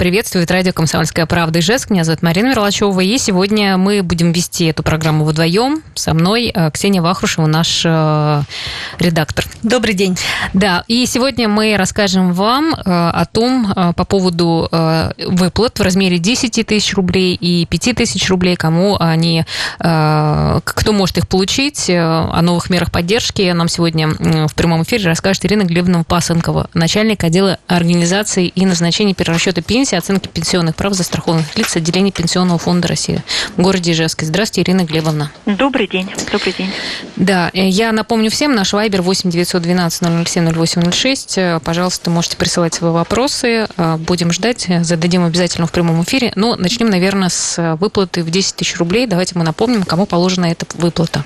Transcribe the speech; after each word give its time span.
приветствует 0.00 0.50
радио 0.50 0.72
«Комсомольская 0.72 1.26
правда» 1.26 1.58
Ижевск. 1.58 1.90
Меня 1.90 2.04
зовут 2.04 2.22
Марина 2.22 2.46
Мерлачева. 2.46 3.00
И 3.00 3.18
сегодня 3.18 3.76
мы 3.76 4.02
будем 4.02 4.32
вести 4.32 4.64
эту 4.64 4.82
программу 4.82 5.26
вдвоем. 5.26 5.82
Со 5.94 6.14
мной 6.14 6.50
э, 6.54 6.70
Ксения 6.70 7.02
Вахрушева, 7.02 7.44
наш 7.44 7.82
э, 7.84 8.42
редактор. 8.98 9.44
Добрый 9.62 9.92
день. 9.92 10.16
Да, 10.54 10.84
и 10.88 11.04
сегодня 11.04 11.48
мы 11.48 11.76
расскажем 11.76 12.32
вам 12.32 12.72
э, 12.74 12.80
о 12.86 13.26
том, 13.26 13.74
по 13.94 14.04
поводу 14.06 14.70
выплат 15.18 15.78
в 15.78 15.82
размере 15.82 16.16
10 16.18 16.66
тысяч 16.66 16.94
рублей 16.94 17.34
и 17.34 17.66
5 17.66 17.96
тысяч 17.96 18.26
рублей, 18.30 18.56
кому 18.56 18.96
они, 18.98 19.44
кто 19.78 20.92
может 20.92 21.18
их 21.18 21.28
получить, 21.28 21.90
о 21.90 22.40
новых 22.40 22.70
мерах 22.70 22.90
поддержки. 22.90 23.50
Нам 23.50 23.68
сегодня 23.68 24.08
в 24.08 24.54
прямом 24.54 24.82
эфире 24.84 25.06
расскажет 25.06 25.44
Ирина 25.44 25.62
Глебовна 25.64 26.04
Пасынкова, 26.04 26.68
начальник 26.72 27.22
отдела 27.24 27.58
организации 27.66 28.46
и 28.46 28.64
назначения 28.64 29.14
перерасчета 29.14 29.60
пенсии, 29.60 29.89
оценки 29.98 30.28
пенсионных 30.28 30.74
прав 30.76 30.94
застрахованных 30.94 31.56
лиц 31.56 31.76
отделения 31.76 32.12
Пенсионного 32.12 32.58
фонда 32.58 32.88
России 32.88 33.22
в 33.56 33.62
городе 33.62 33.92
Ижевске. 33.92 34.26
Здравствуйте, 34.26 34.70
Ирина 34.70 34.84
Глебовна. 34.84 35.30
Добрый 35.46 35.86
день. 35.86 36.10
Добрый 36.32 36.52
день. 36.56 36.70
Да, 37.16 37.50
э, 37.52 37.68
я 37.68 37.92
напомню 37.92 38.30
всем, 38.30 38.54
наш 38.54 38.72
вайбер 38.72 39.02
8 39.02 39.30
912 39.30 40.26
007 40.28 40.52
0806. 40.52 41.38
Пожалуйста, 41.64 42.10
можете 42.10 42.36
присылать 42.36 42.74
свои 42.74 42.92
вопросы. 42.92 43.66
Э, 43.76 43.96
будем 43.96 44.32
ждать, 44.32 44.66
зададим 44.82 45.24
обязательно 45.24 45.66
в 45.66 45.72
прямом 45.72 46.02
эфире. 46.02 46.32
Но 46.36 46.56
начнем, 46.56 46.90
наверное, 46.90 47.28
с 47.28 47.76
выплаты 47.76 48.22
в 48.22 48.30
10 48.30 48.56
тысяч 48.56 48.76
рублей. 48.78 49.06
Давайте 49.06 49.38
мы 49.38 49.44
напомним, 49.44 49.82
кому 49.82 50.06
положена 50.06 50.46
эта 50.46 50.66
выплата. 50.74 51.24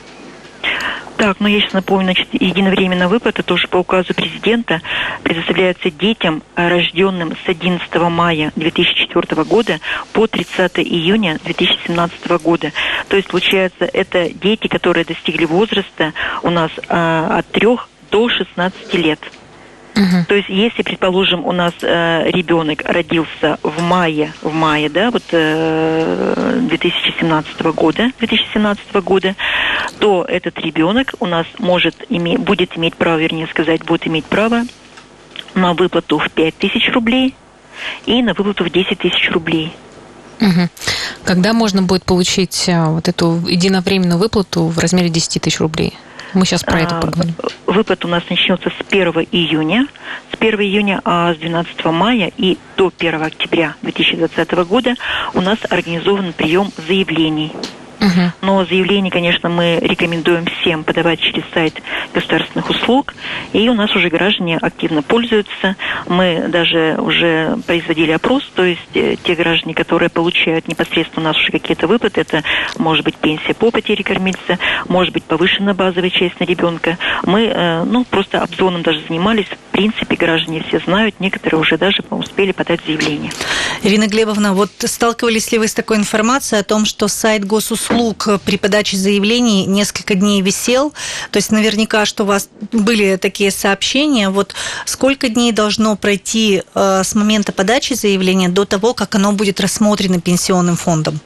Так, 1.17 1.37
ну 1.39 1.47
я 1.47 1.61
сейчас 1.61 1.75
напомню, 1.75 2.07
значит, 2.07 2.29
единовременная 2.33 3.07
выплата 3.09 3.43
тоже 3.43 3.69
по 3.69 3.79
указу 3.79 4.15
президента 4.15 4.81
предоставляется 5.23 5.91
детям, 5.91 6.43
рожденным 6.57 7.37
с 7.45 7.49
11 7.49 7.95
мая 8.11 8.53
2004 8.57 9.45
года 9.45 9.79
по 10.13 10.27
30 10.27 10.81
июня 10.81 11.39
2017 11.45 12.43
года. 12.43 12.73
То 13.09 13.17
есть, 13.17 13.29
получается, 13.29 13.85
это 13.85 14.29
дети, 14.29 14.67
которые 14.67 15.05
достигли 15.05 15.45
возраста 15.45 16.13
у 16.43 16.51
нас 16.51 16.71
а, 16.89 17.39
от 17.39 17.47
3 17.53 17.69
до 18.11 18.29
16 18.29 18.95
лет. 18.95 19.21
Угу. 19.97 20.27
То 20.29 20.35
есть, 20.35 20.49
если, 20.49 20.83
предположим, 20.83 21.45
у 21.47 21.53
нас 21.53 21.73
э, 21.83 22.31
ребенок 22.31 22.83
родился 22.85 23.59
в 23.63 23.81
мае, 23.81 24.33
в 24.43 24.53
мае, 24.53 24.89
да, 24.89 25.11
вот 25.11 25.23
э, 25.31 26.61
2017 26.69 27.63
года, 27.63 28.11
2017 28.19 28.93
года, 28.95 29.37
то 30.01 30.25
этот 30.29 30.59
ребенок 30.59 31.15
у 31.21 31.27
нас 31.27 31.47
может 31.59 31.95
иметь, 32.09 32.41
будет 32.41 32.77
иметь 32.77 32.97
право, 32.97 33.19
вернее 33.19 33.47
сказать, 33.47 33.85
будет 33.85 34.07
иметь 34.09 34.25
право 34.25 34.63
на 35.55 35.75
выплату 35.75 36.19
в 36.19 36.29
5 36.29 36.57
тысяч 36.57 36.91
рублей 36.93 37.37
и 38.07 38.21
на 38.23 38.35
выплату 38.35 38.65
в 38.65 38.71
10 38.71 38.99
тысяч 38.99 39.31
рублей. 39.31 39.73
Угу. 40.41 40.69
Когда 41.25 41.53
можно 41.53 41.83
будет 41.83 42.05
получить 42.05 42.69
э, 42.69 42.85
вот 42.87 43.07
эту 43.09 43.41
единовременную 43.47 44.19
выплату 44.19 44.67
в 44.67 44.79
размере 44.79 45.09
10 45.09 45.41
тысяч 45.41 45.61
рублей? 45.61 45.95
Мы 46.35 46.45
сейчас 46.47 46.65
про 46.65 46.81
это 46.81 46.99
а, 46.99 47.01
поговорим. 47.01 47.35
Выплат 47.67 48.05
у 48.05 48.09
нас 48.09 48.23
начнется 48.29 48.71
с 48.71 48.93
1 48.93 49.13
июня. 49.31 49.87
С 50.33 50.41
1 50.41 50.61
июня, 50.61 51.01
а 51.05 51.33
с 51.33 51.37
12 51.39 51.85
мая 51.87 52.33
и 52.37 52.59
до 52.77 52.93
1 52.97 53.23
октября 53.23 53.77
2020 53.83 54.51
года 54.67 54.95
у 55.35 55.41
нас 55.41 55.59
организован 55.71 56.33
прием 56.33 56.73
заявлений. 56.89 57.53
Угу. 58.05 58.33
Но 58.43 58.65
заявление, 58.65 59.11
конечно, 59.11 59.49
мы 59.49 59.79
рекомендуем 59.81 60.45
всем 60.47 60.85
подавать 60.85 61.21
через 61.21 61.43
сайт 61.55 61.81
государственных 62.13 62.69
услуг. 62.69 63.15
И 63.53 63.69
у 63.69 63.75
нас 63.75 63.95
уже 63.97 64.09
граждане 64.11 64.59
активно 64.59 65.03
пользуются. 65.03 65.77
Мы 66.07 66.47
даже 66.49 66.97
уже 66.99 67.57
производили 67.67 68.13
опрос, 68.13 68.43
то 68.55 68.65
есть 68.65 68.81
э, 68.95 69.17
те 69.23 69.35
граждане, 69.35 69.75
которые 69.75 70.11
получают 70.11 70.69
непосредственно 70.69 71.23
у 71.23 71.33
нас 71.33 71.37
уже 71.39 71.51
какие-то 71.51 71.87
выплаты, 71.87 72.21
это 72.21 72.43
может 72.77 73.05
быть 73.05 73.17
пенсия 73.17 73.55
по 73.55 73.71
потере 73.71 74.05
кормильца, 74.05 74.59
может 74.89 75.13
быть 75.15 75.25
повышенная 75.25 75.75
базовая 75.75 76.11
часть 76.11 76.39
на 76.41 76.45
ребенка. 76.45 76.99
Мы, 77.25 77.47
э, 77.47 77.85
ну, 77.85 78.05
просто 78.05 78.43
обзвоном 78.43 78.83
даже 78.83 79.01
занимались. 79.09 79.47
В 79.47 79.73
принципе, 79.73 80.17
граждане 80.17 80.65
все 80.69 80.79
знают, 80.81 81.19
некоторые 81.21 81.61
уже 81.61 81.79
даже 81.79 82.03
успели 82.11 82.53
подать 82.53 82.81
заявление. 82.87 83.33
Ирина 83.83 84.07
Глебовна, 84.07 84.55
вот 84.55 84.71
сталкивались 84.79 85.51
ли 85.53 85.59
вы 85.59 85.69
с 85.69 85.75
такой 85.75 85.97
информацией 85.97 86.61
о 86.61 86.65
том, 86.65 86.85
что 86.85 87.09
сайт 87.09 87.45
госуслуг 87.45 87.94
услуг 87.95 88.41
при 88.45 88.57
подаче 88.57 88.97
заявлений 88.97 89.67
несколько 89.67 90.15
дней 90.15 90.43
висел. 90.43 90.93
То 91.31 91.39
есть 91.39 91.51
наверняка, 91.51 92.05
что 92.05 92.25
у 92.25 92.27
вас 92.27 92.49
были 92.73 93.17
такие 93.17 93.51
сообщения. 93.51 94.31
Вот 94.31 94.55
сколько 94.85 95.29
дней 95.29 95.53
должно 95.53 95.97
пройти 95.97 96.63
э, 96.75 97.03
с 97.05 97.15
момента 97.15 97.53
подачи 97.53 97.95
заявления 97.95 98.49
до 98.49 98.65
того, 98.65 98.95
как 98.95 99.15
оно 99.15 99.33
будет 99.33 99.61
рассмотрено 99.61 100.21
пенсионным 100.21 100.77
фондом? 100.77 101.21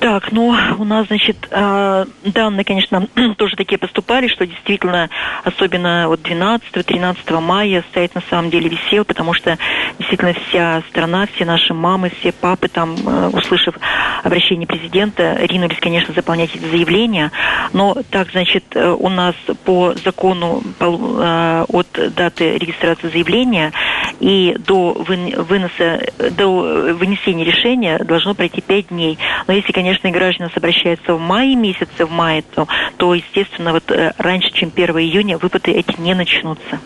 Так, 0.00 0.30
ну, 0.30 0.54
у 0.78 0.84
нас, 0.84 1.08
значит, 1.08 1.48
э, 1.50 2.04
данные, 2.24 2.64
конечно, 2.64 3.08
тоже 3.36 3.56
такие 3.56 3.78
поступали, 3.78 4.28
что 4.28 4.46
действительно, 4.46 5.10
особенно 5.42 6.04
вот 6.06 6.20
12-13 6.20 7.40
мая 7.40 7.84
сайт 7.92 8.14
на 8.14 8.22
самом 8.30 8.50
деле 8.50 8.68
висел, 8.68 9.04
потому 9.04 9.34
что 9.34 9.58
действительно 9.98 10.34
вся 10.34 10.82
страна, 10.90 11.26
все 11.34 11.44
наши 11.44 11.74
мамы, 11.74 12.12
все 12.20 12.30
папы 12.30 12.68
там, 12.68 12.94
э, 12.94 13.30
услышав 13.32 13.74
обращение 14.22 14.68
президента, 14.68 15.36
ринулись, 15.40 15.78
конечно, 15.80 16.14
заполнять 16.14 16.54
эти 16.54 16.64
заявления. 16.64 17.32
Но 17.72 17.96
так, 18.10 18.30
значит, 18.30 18.64
э, 18.76 18.90
у 18.90 19.08
нас 19.08 19.34
по 19.64 19.94
закону 20.04 20.62
от 20.78 22.14
даты 22.14 22.56
регистрации 22.56 23.08
заявления 23.08 23.72
и 24.20 24.56
до 24.58 24.92
выноса, 24.92 26.00
до 26.32 26.94
вынесения 26.94 27.44
решения 27.44 27.98
должно 27.98 28.34
пройти 28.34 28.60
5 28.60 28.88
дней. 28.88 29.18
Но 29.46 29.54
если, 29.54 29.72
конечно, 29.72 29.87
конечно, 29.88 30.10
граждане 30.10 30.50
обращаются 30.54 31.14
в 31.14 31.20
мае 31.20 31.54
месяце, 31.54 32.04
в 32.04 32.10
мае, 32.10 32.42
то, 32.54 32.68
то 32.98 33.14
естественно, 33.14 33.72
вот 33.72 33.90
э, 33.90 34.12
раньше, 34.18 34.50
чем 34.52 34.70
1 34.74 34.98
июня, 34.98 35.38
выплаты 35.38 35.72
эти 35.72 35.98
не 35.98 36.14
начнутся. 36.14 36.78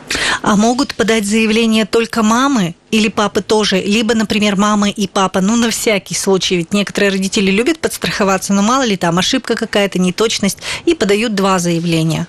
А 0.42 0.56
могут 0.56 0.94
подать 0.94 1.26
заявление 1.26 1.84
только 1.84 2.22
мамы 2.22 2.74
или 2.92 3.08
папы 3.08 3.42
тоже? 3.42 3.80
Либо, 3.80 4.14
например, 4.14 4.56
мама 4.56 4.88
и 4.88 5.08
папа, 5.08 5.40
ну, 5.40 5.56
на 5.56 5.70
всякий 5.70 6.14
случай, 6.14 6.56
ведь 6.56 6.72
некоторые 6.72 7.10
родители 7.10 7.50
любят 7.50 7.80
подстраховаться, 7.80 8.52
но 8.52 8.62
мало 8.62 8.84
ли 8.84 8.96
там 8.96 9.18
ошибка 9.18 9.56
какая-то, 9.56 9.98
неточность, 9.98 10.58
и 10.84 10.94
подают 10.94 11.34
два 11.34 11.58
заявления. 11.58 12.28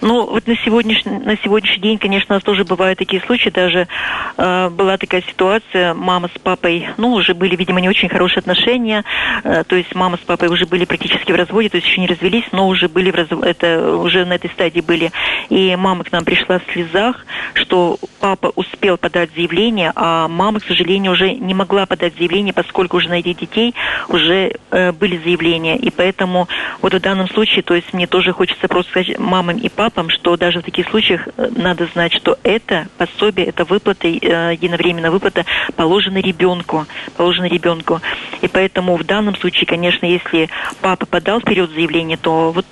Ну, 0.00 0.26
вот 0.26 0.46
на 0.46 0.56
сегодняшний, 0.56 1.18
на 1.18 1.36
сегодняшний 1.36 1.82
день, 1.82 1.98
конечно, 1.98 2.34
у 2.34 2.36
нас 2.36 2.42
тоже 2.42 2.64
бывают 2.64 2.98
такие 2.98 3.20
случаи. 3.22 3.50
Даже 3.50 3.88
э, 4.36 4.68
была 4.70 4.96
такая 4.96 5.22
ситуация, 5.22 5.94
мама 5.94 6.28
с 6.34 6.38
папой, 6.38 6.88
ну, 6.96 7.12
уже 7.12 7.34
были, 7.34 7.56
видимо, 7.56 7.80
не 7.80 7.88
очень 7.88 8.08
хорошие 8.08 8.40
отношения. 8.40 9.04
Э, 9.44 9.64
то 9.66 9.76
есть 9.76 9.94
мама 9.94 10.16
с 10.16 10.20
папой 10.20 10.48
уже 10.48 10.66
были 10.66 10.84
практически 10.84 11.32
в 11.32 11.36
разводе, 11.36 11.68
то 11.68 11.76
есть 11.76 11.86
еще 11.86 12.00
не 12.00 12.06
развелись, 12.06 12.44
но 12.52 12.68
уже 12.68 12.88
были 12.88 13.10
в 13.10 13.14
разв... 13.14 13.32
это 13.42 13.96
уже 13.96 14.24
на 14.24 14.34
этой 14.34 14.50
стадии 14.50 14.80
были. 14.80 15.10
И 15.48 15.74
мама 15.76 16.04
к 16.04 16.12
нам 16.12 16.24
пришла 16.24 16.58
в 16.58 16.72
слезах, 16.72 17.24
что 17.54 17.98
папа 18.20 18.52
успел 18.54 18.96
подать 18.98 19.30
заявление, 19.34 19.92
а 19.94 20.28
мама, 20.28 20.60
к 20.60 20.64
сожалению, 20.64 21.12
уже 21.12 21.32
не 21.34 21.54
могла 21.54 21.86
подать 21.86 22.16
заявление, 22.16 22.52
поскольку 22.52 22.96
уже 22.96 23.08
на 23.08 23.14
этих 23.14 23.38
детей 23.38 23.74
уже 24.08 24.54
э, 24.70 24.92
были 24.92 25.18
заявления. 25.18 25.76
И 25.76 25.90
поэтому 25.90 26.48
вот 26.82 26.94
в 26.94 27.00
данном 27.00 27.28
случае, 27.28 27.62
то 27.62 27.74
есть 27.74 27.92
мне 27.92 28.06
тоже 28.06 28.32
хочется 28.32 28.68
просто 28.68 28.90
сказать 28.90 29.18
и 29.58 29.68
папам, 29.68 30.10
что 30.10 30.36
даже 30.36 30.60
в 30.60 30.64
таких 30.64 30.88
случаях 30.88 31.28
э, 31.36 31.48
надо 31.56 31.86
знать, 31.92 32.12
что 32.12 32.38
это 32.42 32.88
пособие, 32.96 33.46
это 33.46 33.64
выплата, 33.64 34.08
э, 34.08 34.54
единовременная 34.54 35.10
выплата 35.10 35.44
положена 35.76 36.18
ребенку, 36.18 36.86
положена 37.16 37.46
ребенку. 37.46 38.00
И 38.40 38.48
поэтому 38.48 38.96
в 38.96 39.04
данном 39.04 39.36
случае, 39.36 39.66
конечно, 39.66 40.06
если 40.06 40.48
папа 40.80 41.06
подал 41.06 41.40
вперед 41.40 41.70
заявление, 41.70 42.16
то 42.16 42.52
вот 42.52 42.66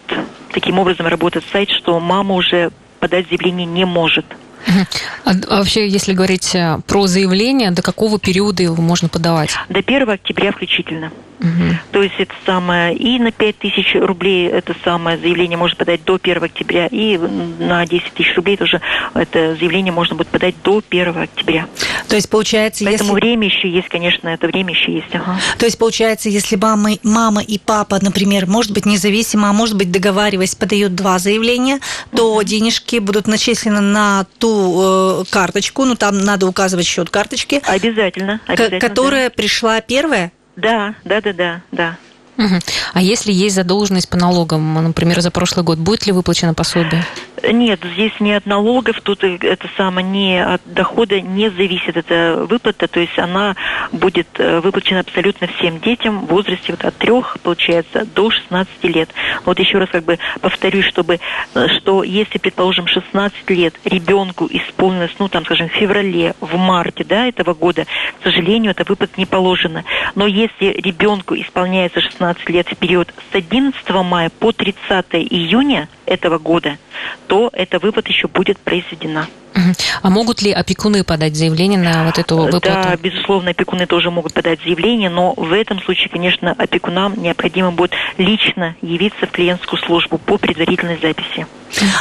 таким 0.53 0.79
образом 0.79 1.07
работает 1.07 1.45
сайт, 1.53 1.71
что 1.71 1.99
мама 2.01 2.35
уже 2.35 2.71
подать 3.01 3.29
заявление 3.29 3.67
не 3.67 3.85
может. 3.85 4.25
А 5.25 5.33
вообще, 5.49 5.89
если 5.89 6.13
говорить 6.13 6.55
э, 6.55 6.79
про 6.87 7.07
заявление, 7.07 7.71
до 7.71 7.83
какого 7.83 8.19
периода 8.19 8.63
его 8.63 8.81
можно 8.83 9.09
подавать? 9.09 9.51
До 9.69 9.79
1 9.79 10.11
октября 10.11 10.53
включительно. 10.53 11.11
Угу. 11.41 11.77
То 11.93 12.03
есть 12.03 12.15
это 12.19 12.33
самое 12.47 12.97
и 12.97 13.19
на 13.19 13.31
5 13.31 13.59
тысяч 13.59 13.95
рублей 13.95 14.49
это 14.49 14.75
самое 14.85 15.19
заявление 15.19 15.59
можно 15.59 15.77
подать 15.77 16.03
до 16.05 16.19
1 16.23 16.43
октября, 16.43 16.87
и 16.87 17.19
на 17.19 17.85
10 17.87 18.13
тысяч 18.15 18.35
рублей 18.37 18.57
тоже 18.57 18.81
это 19.15 19.55
заявление 19.57 19.93
можно 19.93 20.17
будет 20.17 20.29
подать 20.29 20.55
до 20.65 20.83
1 20.89 21.19
октября. 21.19 21.67
То 22.09 22.17
есть 22.17 22.31
получается, 22.31 22.85
Поэтому 22.85 23.17
если... 23.17 23.21
время 23.21 23.47
еще 23.49 23.69
есть, 23.69 23.89
конечно, 23.89 24.29
это 24.29 24.47
время 24.47 24.73
еще 24.73 24.93
есть. 24.93 25.15
Ага. 25.15 25.39
То 25.59 25.67
есть 25.67 25.79
получается, 25.79 26.31
если 26.31 26.57
мама, 26.57 26.91
мама 27.03 27.43
и 27.43 27.59
папа, 27.59 27.99
например, 28.01 28.47
может 28.47 28.73
быть 28.73 28.87
независимо, 28.87 29.51
а 29.51 29.53
может 29.53 29.77
быть 29.77 29.91
договариваясь, 29.91 30.55
подают 30.55 30.95
два 30.95 31.19
заявления, 31.19 31.81
то 32.15 32.35
угу. 32.35 32.43
денежки 32.45 32.99
будут 32.99 33.27
начислены 33.27 33.81
на 33.81 34.25
ту 34.39 34.56
э, 34.57 35.25
карточку, 35.31 35.85
ну 35.85 35.95
там 35.95 36.19
надо 36.19 36.47
указывать 36.47 36.87
счет 36.87 37.11
карточки. 37.11 37.63
Обязательно. 37.67 38.41
обязательно 38.47 38.81
которая 38.81 39.29
да. 39.29 39.35
пришла 39.35 39.81
первая? 39.81 40.33
Да, 40.57 40.95
да, 41.05 41.21
да, 41.21 41.33
да, 41.33 41.63
да. 41.73 41.99
А 42.93 43.01
если 43.01 43.33
есть 43.33 43.55
задолженность 43.55 44.09
по 44.09 44.17
налогам, 44.17 44.75
например, 44.75 45.21
за 45.21 45.31
прошлый 45.31 45.65
год, 45.65 45.79
будет 45.79 46.07
ли 46.07 46.13
выплачено 46.13 46.55
пособие? 46.55 47.05
Нет, 47.43 47.81
здесь 47.93 48.13
не 48.19 48.33
от 48.33 48.47
налогов, 48.47 49.01
тут 49.03 49.23
это 49.23 49.69
самое 49.77 50.07
не 50.07 50.43
от 50.43 50.63
дохода 50.65 51.21
не 51.21 51.51
зависит 51.51 51.97
эта 51.97 52.47
выплата, 52.49 52.89
то 52.89 52.99
есть 52.99 53.19
она 53.19 53.55
будет 53.93 54.27
э, 54.39 54.61
выплачена 54.61 55.01
абсолютно 55.01 55.47
всем 55.47 55.79
детям 55.81 56.21
в 56.21 56.27
возрасте 56.27 56.73
вот 56.73 56.85
от 56.85 56.97
3, 56.97 57.13
получается, 57.43 58.07
до 58.15 58.31
16 58.31 58.85
лет. 58.85 59.11
Вот 59.45 59.59
еще 59.59 59.79
раз 59.79 59.91
как 59.91 60.05
бы 60.05 60.19
повторюсь, 60.41 60.87
чтобы, 60.87 61.21
э, 61.55 61.69
что 61.79 62.03
если, 62.03 62.39
предположим, 62.39 62.87
16 62.87 63.51
лет 63.51 63.75
ребенку 63.85 64.49
исполнилось, 64.51 65.15
ну, 65.19 65.29
там, 65.29 65.45
скажем, 65.45 65.69
в 65.69 65.73
феврале, 65.73 66.35
в 66.41 66.57
марте, 66.57 67.05
да, 67.05 67.27
этого 67.27 67.55
года, 67.55 67.85
к 68.21 68.25
сожалению, 68.25 68.73
эта 68.73 68.85
выплата 68.89 69.13
не 69.17 69.27
положена. 69.27 69.85
Но 70.15 70.27
если 70.27 70.67
ребенку 70.67 71.35
исполняется 71.35 72.01
16 72.01 72.21
лет 72.47 72.69
в 72.69 72.77
период 72.77 73.13
с 73.31 73.35
11 73.35 73.89
мая 74.05 74.31
по 74.31 74.53
30 74.53 74.79
июня 75.13 75.89
этого 76.07 76.39
года, 76.39 76.79
то 77.27 77.51
эта 77.53 77.79
выплата 77.79 78.09
еще 78.09 78.29
будет 78.29 78.59
произведена. 78.59 79.27
А 80.03 80.11
могут 80.11 80.43
ли 80.43 80.53
опекуны 80.53 81.03
подать 81.05 81.35
заявление 81.35 81.79
на 81.79 82.05
вот 82.05 82.19
эту 82.19 82.37
выплату? 82.37 82.69
Да, 82.69 82.97
безусловно, 82.97 83.51
опекуны 83.51 83.87
тоже 83.87 84.11
могут 84.11 84.35
подать 84.35 84.61
заявление, 84.63 85.09
но 85.09 85.33
в 85.35 85.53
этом 85.53 85.81
случае, 85.81 86.09
конечно, 86.11 86.53
опекунам 86.53 87.15
необходимо 87.17 87.73
будет 87.73 87.93
лично 88.19 88.77
явиться 88.83 89.27
в 89.27 89.31
клиентскую 89.31 89.81
службу 89.81 90.19
по 90.19 90.37
предварительной 90.37 90.99
записи. 91.01 91.47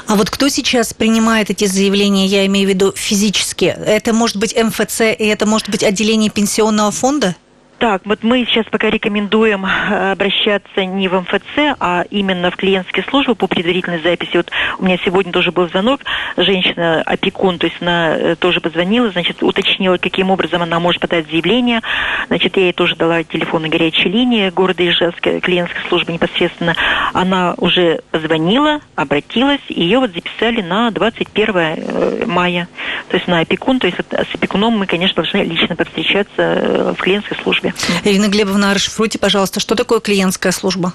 А 0.07 0.15
вот 0.15 0.29
кто 0.29 0.49
сейчас 0.49 0.93
принимает 0.93 1.49
эти 1.49 1.65
заявления, 1.65 2.25
я 2.25 2.45
имею 2.45 2.67
в 2.67 2.69
виду 2.69 2.93
физически? 2.95 3.65
Это 3.65 4.13
может 4.13 4.37
быть 4.37 4.55
МФЦ 4.55 5.01
и 5.17 5.25
это 5.25 5.45
может 5.45 5.69
быть 5.69 5.83
отделение 5.83 6.29
пенсионного 6.29 6.91
фонда? 6.91 7.35
Так, 7.85 8.01
вот 8.05 8.23
мы 8.23 8.43
сейчас 8.45 8.65
пока 8.65 8.89
рекомендуем 8.89 9.63
э, 9.63 10.13
обращаться 10.13 10.83
не 10.85 11.07
в 11.07 11.21
МФЦ, 11.21 11.77
а 11.79 12.03
именно 12.09 12.49
в 12.49 12.55
клиентские 12.55 13.05
службы 13.07 13.35
по 13.35 13.45
предварительной 13.45 14.01
записи. 14.01 14.37
Вот 14.37 14.49
у 14.79 14.85
меня 14.85 14.97
сегодня 15.05 15.31
тоже 15.31 15.51
был 15.51 15.69
звонок, 15.69 16.01
женщина-опекун, 16.35 17.59
то 17.59 17.67
есть 17.67 17.79
она 17.81 18.17
э, 18.17 18.35
тоже 18.37 18.59
позвонила, 18.59 19.11
значит, 19.11 19.43
уточнила, 19.43 19.97
каким 19.97 20.31
образом 20.31 20.63
она 20.63 20.79
может 20.79 20.99
подать 20.99 21.29
заявление. 21.29 21.81
Значит, 22.25 22.57
я 22.57 22.63
ей 22.63 22.73
тоже 22.73 22.95
дала 22.95 23.21
телефон 23.21 23.61
на 23.61 23.69
горячей 23.69 24.09
линии 24.09 24.49
города 24.49 24.83
Ижевска, 24.83 25.39
клиентской 25.39 25.83
службы 25.87 26.11
непосредственно. 26.11 26.75
Она 27.13 27.53
уже 27.57 28.01
звонила, 28.11 28.79
обратилась, 28.95 29.61
и 29.67 29.83
ее 29.83 29.99
вот 29.99 30.11
записали 30.11 30.63
на 30.63 30.89
21 30.89 31.55
э, 31.55 32.25
мая. 32.25 32.67
То 33.09 33.17
есть 33.17 33.27
на 33.27 33.39
опекун, 33.39 33.79
то 33.79 33.87
есть 33.87 33.97
с 33.99 34.35
опекуном 34.35 34.77
мы, 34.77 34.87
конечно, 34.87 35.23
должны 35.23 35.43
лично 35.43 35.75
повстречаться 35.75 36.93
в 36.97 37.01
клиентской 37.01 37.37
службе 37.37 37.45
службе. 37.55 37.73
Ирина 38.03 38.27
Глебовна, 38.27 38.73
расшифруйте, 38.73 39.19
пожалуйста, 39.19 39.59
что 39.59 39.75
такое 39.75 39.99
клиентская 39.99 40.51
служба? 40.51 40.93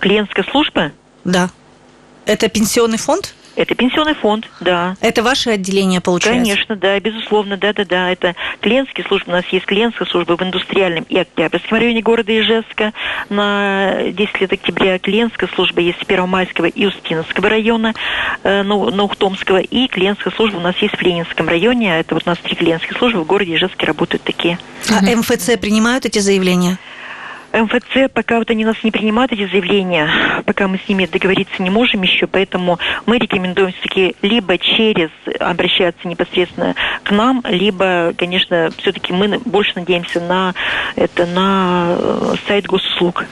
Клиентская 0.00 0.44
служба? 0.50 0.92
Да. 1.24 1.50
Это 2.26 2.48
пенсионный 2.48 2.98
фонд? 2.98 3.34
Это 3.56 3.74
пенсионный 3.74 4.14
фонд, 4.14 4.48
да. 4.60 4.96
Это 5.00 5.22
ваше 5.22 5.50
отделение, 5.50 6.00
получается? 6.00 6.42
Конечно, 6.42 6.76
да, 6.76 6.98
безусловно, 6.98 7.56
да-да-да. 7.56 8.10
Это 8.10 8.34
клиентские 8.60 9.06
службы. 9.06 9.32
У 9.32 9.34
нас 9.34 9.44
есть 9.46 9.66
клиентская 9.66 10.06
служба 10.08 10.36
в 10.36 10.42
индустриальном 10.42 11.04
и 11.08 11.18
Октябрьском 11.18 11.78
районе 11.78 12.02
города 12.02 12.38
Ижевска 12.38 12.92
на 13.28 14.10
10 14.10 14.40
лет 14.40 14.52
октября. 14.52 14.98
Клиентская 14.98 15.48
служба 15.54 15.80
есть 15.80 16.00
с 16.00 16.04
Первомайского 16.04 16.66
и 16.66 16.86
Устиновского 16.86 17.48
района, 17.48 17.94
э, 18.42 18.62
Наухтомского. 18.62 19.58
И 19.58 19.86
клиентская 19.86 20.32
служба 20.34 20.56
у 20.56 20.60
нас 20.60 20.76
есть 20.78 20.96
в 20.96 21.00
Ленинском 21.00 21.48
районе. 21.48 21.98
Это 22.00 22.14
вот 22.14 22.24
у 22.26 22.30
нас 22.30 22.38
три 22.38 22.56
клиентские 22.56 22.98
службы 22.98 23.20
в 23.20 23.26
городе 23.26 23.54
Ижевске 23.54 23.86
работают 23.86 24.22
такие. 24.24 24.58
А 24.90 25.02
МФЦ 25.02 25.58
принимают 25.60 26.04
эти 26.04 26.18
заявления? 26.18 26.78
МФЦ 27.54 28.12
пока 28.12 28.38
вот 28.38 28.50
они 28.50 28.64
нас 28.64 28.76
не 28.82 28.90
принимают, 28.90 29.32
эти 29.32 29.48
заявления, 29.48 30.10
пока 30.44 30.66
мы 30.66 30.78
с 30.78 30.88
ними 30.88 31.06
договориться 31.06 31.62
не 31.62 31.70
можем 31.70 32.02
еще, 32.02 32.26
поэтому 32.26 32.78
мы 33.06 33.18
рекомендуем 33.18 33.72
все-таки 33.72 34.16
либо 34.22 34.58
через 34.58 35.10
обращаться 35.38 36.06
непосредственно 36.08 36.74
к 37.04 37.10
нам, 37.12 37.42
либо, 37.48 38.12
конечно, 38.16 38.70
все-таки 38.78 39.12
мы 39.12 39.38
больше 39.44 39.72
надеемся 39.76 40.20
на 40.20 40.54
это 40.96 41.26
на 41.26 41.96
э, 41.96 42.34
сайт 42.48 42.66
госуслуг. 42.66 43.24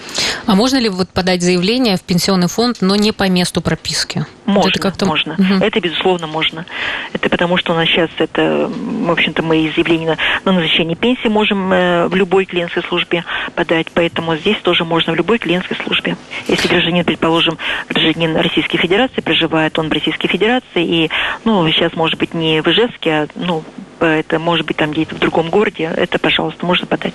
А 0.47 0.55
можно 0.55 0.79
ли 0.79 0.89
вот 0.89 1.09
подать 1.11 1.43
заявление 1.43 1.97
в 1.97 2.03
пенсионный 2.03 2.49
фонд, 2.49 2.79
но 2.81 2.97
не 2.97 3.13
по 3.13 3.29
месту 3.29 3.61
прописки? 3.61 4.25
Можно, 4.47 4.71
это 4.71 4.79
как-то... 4.79 5.07
можно. 5.07 5.35
Угу. 5.35 5.65
Это, 5.65 5.81
безусловно, 5.81 6.27
можно. 6.27 6.67
Это 7.13 7.29
потому, 7.29 7.57
что 7.57 7.73
у 7.73 7.77
нас 7.77 7.89
сейчас 7.89 8.11
это, 8.19 8.71
в 8.71 9.11
общем-то, 9.11 9.43
мы 9.43 9.73
заявление 9.75 10.11
на, 10.11 10.17
на 10.45 10.53
назначение 10.53 10.97
пенсии 10.97 11.29
можем 11.29 11.73
э, 11.73 12.09
в 12.09 12.15
любой 12.15 12.45
клиентской 12.45 12.83
службе 12.85 13.25
подать, 13.55 13.87
поэтому 13.93 14.12
Поэтому 14.13 14.37
здесь 14.37 14.59
тоже 14.59 14.85
можно 14.85 15.15
в 15.15 15.17
любой 15.17 15.39
клиентской 15.39 15.75
службе. 15.75 16.19
Если 16.47 16.69
гражданин, 16.69 17.03
предположим, 17.03 17.57
гражданин 17.89 18.37
Российской 18.37 18.77
Федерации, 18.77 19.23
проживает 19.23 19.79
он 19.79 19.89
в 19.89 19.93
Российской 19.93 20.29
Федерации, 20.29 20.85
и, 20.85 21.11
ну, 21.47 21.67
сейчас, 21.71 21.95
может 21.95 22.19
быть, 22.19 22.35
не 22.35 22.61
в 22.61 22.69
Ижевске, 22.69 23.11
а, 23.11 23.27
ну, 23.37 23.65
это 24.07 24.39
может 24.39 24.67
быть 24.67 24.77
там 24.77 24.93
где-то 24.93 25.15
в 25.15 25.19
другом 25.19 25.51
городе, 25.51 25.85
это, 25.97 26.19
пожалуйста, 26.19 26.67
можно 26.67 26.87
подать. 26.87 27.15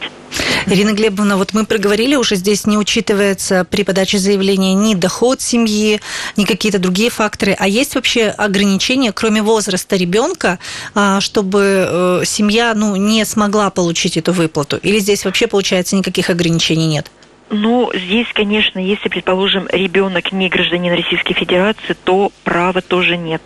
Ирина 0.66 0.92
Глебовна, 0.92 1.38
вот 1.38 1.54
мы 1.54 1.66
проговорили 1.66 2.16
уже, 2.16 2.36
здесь 2.36 2.66
не 2.66 2.78
учитывается 2.78 3.66
при 3.70 3.84
подаче 3.84 4.18
заявления 4.18 4.74
ни 4.74 4.96
доход 4.96 5.42
семьи, 5.42 6.02
ни 6.36 6.44
какие-то 6.46 6.80
другие 6.80 7.10
факторы. 7.10 7.56
А 7.58 7.68
есть 7.68 7.96
вообще 7.96 8.28
ограничения, 8.28 9.12
кроме 9.12 9.42
возраста 9.42 9.96
ребенка, 9.96 10.60
а, 10.94 11.22
чтобы 11.22 11.88
э, 11.90 12.22
семья 12.26 12.74
ну, 12.76 12.96
не 12.96 13.24
смогла 13.26 13.70
получить 13.70 14.18
эту 14.18 14.34
выплату? 14.34 14.78
Или 14.78 15.00
здесь 15.00 15.26
вообще, 15.26 15.48
получается, 15.48 15.96
никаких 15.96 16.30
ограничений 16.30 16.88
нет? 16.88 17.12
Ну, 17.50 17.90
здесь, 17.94 18.28
конечно, 18.34 18.78
если, 18.78 19.08
предположим, 19.08 19.68
ребенок 19.72 20.34
не 20.34 20.50
гражданин 20.50 20.94
Российской 20.94 21.34
Федерации, 21.34 21.96
то 22.04 22.32
права 22.44 22.82
тоже 22.82 23.16
нет. 23.16 23.42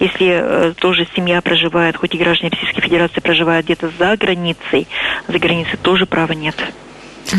Если 0.00 0.28
э, 0.30 0.72
тоже 0.78 1.06
семья 1.14 1.42
проживает, 1.42 1.96
хоть 1.96 2.14
и 2.14 2.18
граждане 2.18 2.50
Российской 2.50 2.80
Федерации 2.80 3.20
проживают 3.20 3.66
где-то 3.66 3.90
за 3.98 4.16
границей, 4.16 4.88
за 5.28 5.38
границей 5.38 5.78
тоже 5.82 6.06
права 6.06 6.32
нет. 6.32 6.56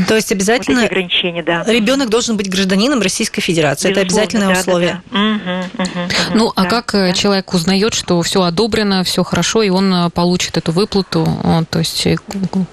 То 0.07 0.15
есть 0.15 0.31
обязательно 0.31 0.81
вот 0.81 0.91
ограничения, 0.91 1.43
да. 1.43 1.63
ребенок 1.67 2.09
должен 2.09 2.37
быть 2.37 2.49
гражданином 2.49 3.01
Российской 3.01 3.41
Федерации. 3.41 3.89
Безусловно, 3.89 4.07
Это 4.07 4.15
обязательное 4.15 4.53
да, 4.53 4.59
условие. 4.59 5.01
Да, 5.11 5.19
да. 5.19 5.63
Угу, 5.73 5.83
угу, 5.83 6.35
ну, 6.35 6.53
а 6.55 6.65
как 6.65 6.95
э, 6.95 7.07
да. 7.07 7.13
человек 7.13 7.53
узнает, 7.53 7.93
что 7.93 8.21
все 8.21 8.41
одобрено, 8.41 9.03
все 9.03 9.23
хорошо, 9.23 9.61
и 9.61 9.69
он 9.69 9.93
э, 9.93 10.09
получит 10.09 10.57
эту 10.57 10.71
выплату? 10.71 11.27
То 11.69 11.79
есть... 11.79 12.05
Э, 12.07 12.15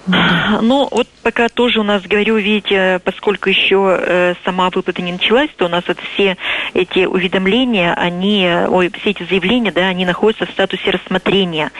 ну, 0.62 0.88
вот 0.90 1.08
пока 1.22 1.49
тоже 1.49 1.81
у 1.81 1.82
нас, 1.82 2.02
говорю, 2.02 2.37
видите, 2.37 3.00
поскольку 3.05 3.49
еще 3.49 4.34
сама 4.44 4.70
выплата 4.70 5.02
не 5.02 5.12
началась, 5.12 5.50
то 5.56 5.67
у 5.67 5.69
нас 5.69 5.84
вот 5.87 5.99
все 6.14 6.37
эти 6.75 7.05
уведомления, 7.05 7.94
они, 7.94 8.49
ой, 8.69 8.90
все 9.00 9.11
эти 9.11 9.25
заявления, 9.25 9.72
да, 9.72 9.88
они 9.88 10.06
находятся 10.06 10.46
в 10.46 10.50
статусе 10.50 10.90
рассмотрения. 10.90 11.70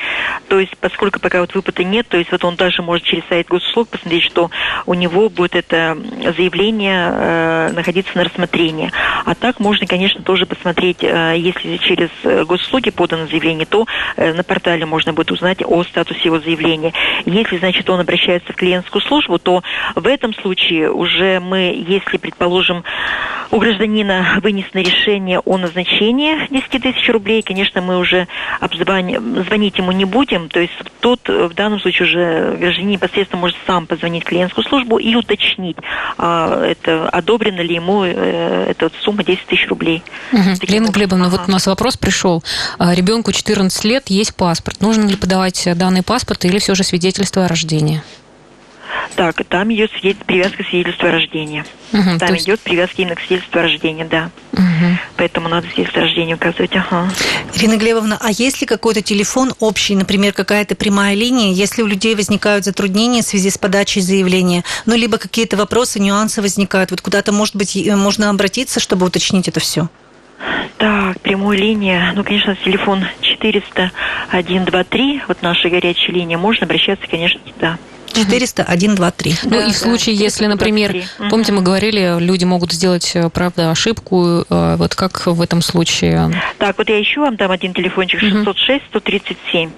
То 0.49 0.61
есть, 0.61 0.77
поскольку 0.79 1.21
пока 1.21 1.41
вот 1.41 1.55
выплаты 1.55 1.85
нет, 1.85 2.07
то 2.09 2.19
есть 2.19 2.31
вот 2.33 2.45
он 2.45 2.57
даже 2.57 2.83
может 2.83 3.07
через 3.07 3.23
сайт 3.29 3.49
госуслуг 3.49 3.89
посмотреть, 3.89 4.25
что 4.25 4.51
у 4.87 4.95
него 4.95 5.30
будет 5.31 5.55
это 5.55 5.97
заявление 6.37 7.11
э, 7.13 7.73
находиться 7.73 8.17
на 8.17 8.25
рассмотрении. 8.25 8.91
А 9.25 9.35
так 9.35 9.61
можно, 9.61 9.87
конечно, 9.87 10.23
тоже 10.23 10.47
посмотреть, 10.47 11.03
э, 11.03 11.35
если 11.37 11.77
через 11.79 12.11
госуслуги 12.47 12.91
подано 12.91 13.27
заявление, 13.27 13.67
то 13.67 13.87
э, 14.17 14.33
на 14.33 14.43
портале 14.43 14.87
можно 14.87 15.13
будет 15.13 15.31
узнать 15.33 15.63
о 15.65 15.83
статусе 15.85 16.21
его 16.25 16.41
заявления. 16.41 16.93
Если, 17.25 17.59
значит, 17.59 17.89
он 17.91 18.01
обращается 18.01 18.53
в 18.53 18.57
клиентскую 18.57 19.03
службу, 19.03 19.39
то 19.39 19.63
в 19.95 20.07
этом 20.07 20.35
случае 20.35 20.91
уже 20.93 21.41
мы, 21.41 21.85
если, 21.87 22.17
предположим, 22.17 22.85
у 23.51 23.59
гражданина 23.59 24.39
вынесено 24.43 24.81
решение 24.81 25.41
о 25.41 25.57
назначении 25.59 26.49
10 26.51 26.83
тысяч 26.83 27.09
рублей, 27.09 27.43
конечно, 27.43 27.81
мы 27.81 27.99
уже 27.99 28.29
обзвон... 28.61 29.45
звонить 29.45 29.79
ему 29.79 29.93
не 29.93 30.05
будем, 30.05 30.49
то 30.49 30.61
есть 30.61 30.73
тут 31.01 31.29
в 31.29 31.53
данном 31.55 31.81
случае 31.81 32.09
уже 32.09 32.57
гражданин 32.59 32.91
непосредственно 32.91 33.41
может 33.41 33.57
сам 33.67 33.87
позвонить 33.87 34.25
в 34.25 34.27
клиентскую 34.27 34.65
службу 34.65 34.99
и 34.99 35.15
уточнить, 35.15 35.77
а, 36.19 36.65
это 36.65 37.09
одобрена 37.09 37.61
ли 37.61 37.75
ему 37.75 38.05
э, 38.05 38.67
эта 38.71 38.91
сумма 39.01 39.25
10 39.25 39.47
тысяч 39.47 39.69
рублей. 39.69 40.03
Угу. 40.33 40.67
Лена 40.69 40.89
Глебовна, 40.89 41.27
ага. 41.27 41.37
вот 41.37 41.49
у 41.49 41.51
нас 41.51 41.67
вопрос 41.67 41.97
пришел. 41.97 42.43
А, 42.79 42.95
ребенку 42.95 43.33
14 43.33 43.85
лет, 43.85 44.09
есть 44.09 44.35
паспорт. 44.35 44.81
Нужно 44.81 45.07
ли 45.07 45.17
подавать 45.17 45.69
данный 45.77 46.03
паспорт 46.03 46.45
или 46.45 46.59
все 46.59 46.75
же 46.75 46.85
свидетельство 46.85 47.45
о 47.45 47.49
рождении? 47.49 48.03
Так, 49.17 49.45
там 49.49 49.73
идет 49.73 49.91
привязка 50.27 50.63
свидетельства 50.63 51.09
о 51.09 51.13
рождении. 51.13 51.65
Угу, 51.93 52.19
там 52.19 52.35
есть... 52.35 52.47
идет 52.47 52.61
привязка 52.61 53.03
именно 53.03 53.17
к 53.17 53.21
свидетельству 53.21 53.59
о 53.59 53.63
рождении, 53.63 54.05
да. 54.05 54.31
Угу. 54.53 54.99
Поэтому 55.17 55.49
надо 55.49 55.67
свидетельство 55.69 56.03
о 56.03 56.05
рождении 56.05 56.35
указывать. 56.35 56.71
Ага. 56.75 57.11
Ирина 57.55 57.77
Глебовна, 57.77 58.19
а 58.21 58.31
есть 58.31 58.61
ли 58.61 58.67
какой-то 58.67 59.03
телефон 59.03 59.53
общий, 59.61 59.97
например, 59.97 60.33
какая-то 60.33 60.75
прямая 60.75 61.15
линия, 61.15 61.53
если 61.53 61.83
у 61.83 61.87
людей 61.87 62.15
возникают 62.15 62.65
затруднения 62.65 63.23
в 63.23 63.27
связи 63.27 63.51
с 63.51 63.59
подачей 63.59 64.01
заявления, 64.01 64.65
ну, 64.87 64.97
либо 64.97 65.19
какие-то 65.19 65.57
вопросы, 65.57 66.01
нюансы 66.01 66.41
возникают, 66.41 66.91
вот 66.91 67.01
куда-то, 67.01 67.33
может 67.33 67.57
быть, 67.57 67.77
можно 67.87 68.31
обратиться, 68.31 68.81
чтобы 68.81 69.07
уточнить 69.07 69.49
это 69.49 69.61
все? 69.61 69.89
Так, 70.79 71.21
прямой 71.21 71.59
линия, 71.59 72.13
ну, 72.17 72.25
конечно, 72.25 72.57
телефон 72.57 73.05
400 73.21 73.91
123, 74.29 75.23
вот 75.29 75.43
наша 75.43 75.69
горячая 75.69 76.17
линия, 76.17 76.39
можно 76.39 76.65
обращаться, 76.65 77.07
конечно, 77.07 77.41
туда. 77.41 77.79
400 78.13 78.65
123. 78.65 79.35
Ну 79.45 79.51
да, 79.51 79.67
и 79.67 79.73
в 79.73 79.77
случае, 79.77 80.17
да, 80.17 80.25
если, 80.25 80.47
например, 80.47 81.05
помните, 81.31 81.53
мы 81.53 81.63
говорили, 81.63 82.17
люди 82.19 82.45
могут 82.45 82.73
сделать, 82.73 83.13
э, 83.15 83.29
правда, 83.31 83.71
ошибку, 83.71 84.45
э, 84.49 84.77
вот 84.77 84.95
как 84.95 85.27
в 85.27 85.41
этом 85.41 85.63
случае? 85.63 86.33
Так, 86.59 86.79
вот 86.79 86.89
я 86.89 87.01
ищу 87.01 87.23
вам 87.23 87.37
там 87.37 87.51
один 87.51 87.75
телефончик 87.75 88.21
606 88.21 88.85
137. 88.91 89.71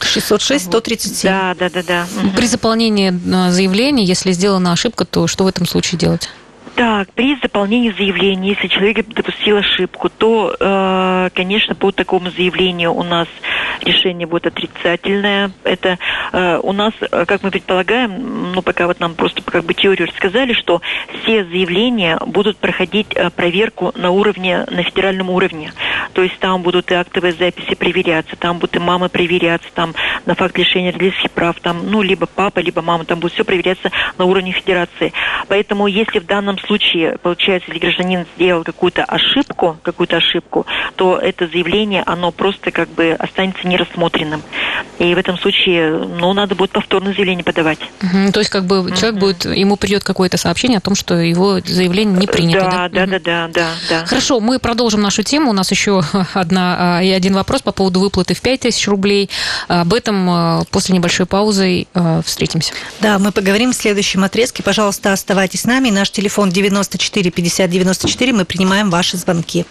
606 0.00 0.64
137. 0.64 1.30
Да, 1.30 1.54
да, 1.58 1.70
да, 1.70 1.82
да. 1.82 2.06
При 2.36 2.46
заполнении 2.46 3.10
э, 3.12 3.50
заявления, 3.50 4.04
если 4.04 4.32
сделана 4.32 4.72
ошибка, 4.72 5.04
то 5.04 5.26
что 5.26 5.44
в 5.44 5.46
этом 5.46 5.66
случае 5.66 5.98
делать? 5.98 6.28
Так, 6.74 7.12
при 7.12 7.36
заполнении 7.36 7.90
заявления, 7.90 8.50
если 8.50 8.68
человек 8.68 9.06
допустил 9.08 9.58
ошибку, 9.58 10.08
то, 10.08 10.56
э, 10.58 11.28
конечно, 11.34 11.74
по 11.74 11.92
такому 11.92 12.30
заявлению 12.30 12.94
у 12.94 13.02
нас 13.02 13.28
решение 13.82 14.26
будет 14.26 14.46
отрицательное. 14.46 15.50
Это 15.64 15.98
э, 16.32 16.60
у 16.62 16.72
нас, 16.72 16.94
э, 17.00 17.24
как 17.26 17.42
мы 17.42 17.50
предполагаем, 17.50 18.52
ну 18.52 18.62
пока 18.62 18.86
вот 18.86 19.00
нам 19.00 19.14
просто 19.14 19.42
как 19.42 19.64
бы 19.64 19.74
теорию 19.74 20.08
рассказали, 20.08 20.54
что 20.54 20.80
все 21.22 21.44
заявления 21.44 22.18
будут 22.26 22.56
проходить 22.56 23.08
э, 23.14 23.28
проверку 23.30 23.92
на 23.94 24.10
уровне, 24.10 24.64
на 24.70 24.82
федеральном 24.82 25.28
уровне. 25.28 25.72
То 26.14 26.22
есть 26.22 26.38
там 26.38 26.62
будут 26.62 26.90
и 26.90 26.94
актовые 26.94 27.32
записи 27.32 27.74
проверяться, 27.74 28.36
там 28.36 28.58
будут 28.58 28.76
и 28.76 28.78
мамы 28.78 29.08
проверяться, 29.08 29.68
там 29.74 29.94
на 30.26 30.34
факт 30.34 30.56
лишения 30.56 30.92
родительских 30.92 31.30
прав, 31.32 31.60
там, 31.60 31.90
ну, 31.90 32.02
либо 32.02 32.26
папа, 32.26 32.60
либо 32.60 32.82
мама, 32.82 33.04
там 33.04 33.20
будет 33.20 33.32
все 33.32 33.44
проверяться 33.44 33.90
на 34.18 34.24
уровне 34.24 34.52
федерации. 34.52 35.12
Поэтому 35.48 35.86
если 35.86 36.18
в 36.18 36.26
данном 36.26 36.58
случае, 36.66 37.18
получается, 37.22 37.70
если 37.70 37.80
гражданин 37.80 38.26
сделал 38.36 38.64
какую-то 38.64 39.04
ошибку, 39.04 39.78
какую-то 39.82 40.16
ошибку, 40.16 40.66
то 40.96 41.18
это 41.18 41.46
заявление, 41.46 42.02
оно 42.06 42.32
просто 42.32 42.70
как 42.70 42.88
бы 42.90 43.12
останется 43.12 43.66
нерассмотренным. 43.66 44.42
И 44.98 45.14
в 45.14 45.18
этом 45.18 45.38
случае, 45.38 45.90
ну, 45.98 46.32
надо 46.32 46.54
будет 46.54 46.70
повторное 46.70 47.12
заявление 47.12 47.44
подавать. 47.44 47.78
Угу, 48.02 48.32
то 48.32 48.40
есть, 48.40 48.50
как 48.50 48.64
бы 48.64 48.80
угу. 48.80 48.90
человек 48.90 49.18
будет, 49.18 49.44
ему 49.44 49.76
придет 49.76 50.04
какое-то 50.04 50.36
сообщение 50.36 50.78
о 50.78 50.80
том, 50.80 50.94
что 50.94 51.14
его 51.14 51.60
заявление 51.60 52.16
не 52.16 52.26
принято. 52.26 52.60
Да, 52.60 52.88
да, 52.88 53.06
да, 53.06 53.06
да, 53.06 53.18
да, 53.18 53.48
да, 53.48 53.70
да. 53.88 54.06
Хорошо, 54.06 54.40
мы 54.40 54.58
продолжим 54.58 55.02
нашу 55.02 55.22
тему. 55.22 55.50
У 55.50 55.52
нас 55.52 55.70
еще 55.70 56.02
одна 56.34 56.98
а, 56.98 57.02
и 57.02 57.10
один 57.10 57.34
вопрос 57.34 57.62
по 57.62 57.72
поводу 57.72 58.00
выплаты 58.00 58.34
в 58.34 58.40
5000 58.40 58.88
рублей. 58.88 59.30
Об 59.68 59.92
этом 59.92 60.28
а, 60.30 60.62
после 60.70 60.94
небольшой 60.94 61.26
паузы 61.26 61.86
а, 61.94 62.22
встретимся. 62.22 62.72
Да, 63.00 63.18
мы 63.18 63.32
поговорим 63.32 63.72
в 63.72 63.74
следующем 63.74 64.24
отрезке. 64.24 64.62
Пожалуйста, 64.62 65.12
оставайтесь 65.12 65.62
с 65.62 65.64
нами. 65.64 65.90
Наш 65.90 66.10
телефон 66.10 66.50
94 66.52 67.30
50 67.30 67.70
94. 67.70 68.32
Мы 68.32 68.44
принимаем 68.44 68.90
ваши 68.90 69.16
звонки 69.16 69.64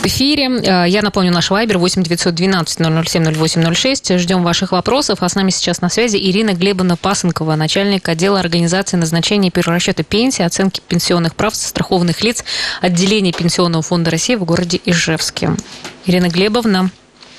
в 0.00 0.06
эфире. 0.06 0.48
Э, 0.48 0.88
я 0.88 1.02
напомню, 1.02 1.30
наш 1.30 1.50
вайбер 1.50 1.78
8 1.78 2.02
912 2.02 2.78
007 3.06 3.24
0806. 3.34 4.18
Ждем 4.18 4.42
ваших 4.42 4.72
вопросов. 4.72 5.18
А 5.22 5.28
с 5.28 5.34
нами 5.34 5.50
сейчас 5.50 5.80
на 5.80 5.90
связи 5.90 6.16
Ирина 6.16 6.54
Глебовна 6.54 6.96
Пасынкова, 6.96 7.54
начальник 7.54 8.08
отдела 8.08 8.40
организации 8.40 8.96
назначения 8.96 9.50
перерасчета 9.50 10.02
пенсии, 10.02 10.42
оценки 10.42 10.80
пенсионных 10.88 11.34
прав 11.34 11.54
застрахованных 11.54 12.22
лиц 12.22 12.44
отделения 12.80 13.32
Пенсионного 13.32 13.82
фонда 13.82 14.10
России 14.10 14.36
в 14.36 14.44
городе 14.44 14.80
Ижевске. 14.84 15.50
Ирина 16.06 16.28
Глебовна. 16.28 16.90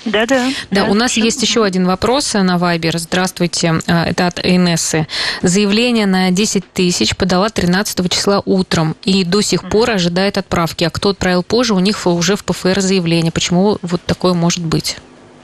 Да, 0.05 0.25
да. 0.25 0.50
Да, 0.72 0.86
у 0.86 0.93
нас 0.93 1.15
есть 1.17 1.41
еще 1.41 1.63
один 1.63 1.86
вопрос 1.86 2.34
на 2.34 2.58
Вайбер. 2.58 2.98
Здравствуйте, 2.98 3.75
а, 3.88 4.05
это 4.05 4.27
от 4.27 4.39
Инессы. 4.43 5.08
Заявление 5.41 6.08
на 6.08 6.31
10 6.31 6.63
тысяч 6.74 7.15
подала 7.15 7.50
13 7.50 8.10
числа 8.10 8.41
утром 8.46 8.96
и 9.03 9.24
до 9.24 9.41
сих 9.41 9.70
пор 9.70 9.91
ожидает 9.91 10.38
отправки. 10.38 10.84
А 10.84 10.89
кто 10.89 11.10
отправил 11.10 11.43
позже, 11.43 11.75
у 11.75 11.79
них 11.79 12.05
уже 12.08 12.36
в 12.36 12.43
ПФР 12.43 12.81
заявление. 12.81 13.31
Почему 13.31 13.77
вот 13.81 14.01
такое 14.03 14.34
может 14.34 14.63
быть? 14.63 14.98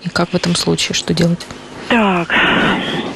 И 0.03 0.09
как 0.09 0.29
в 0.29 0.35
этом 0.35 0.55
случае, 0.55 0.95
что 0.95 1.13
делать? 1.13 1.45
Так, 1.89 2.33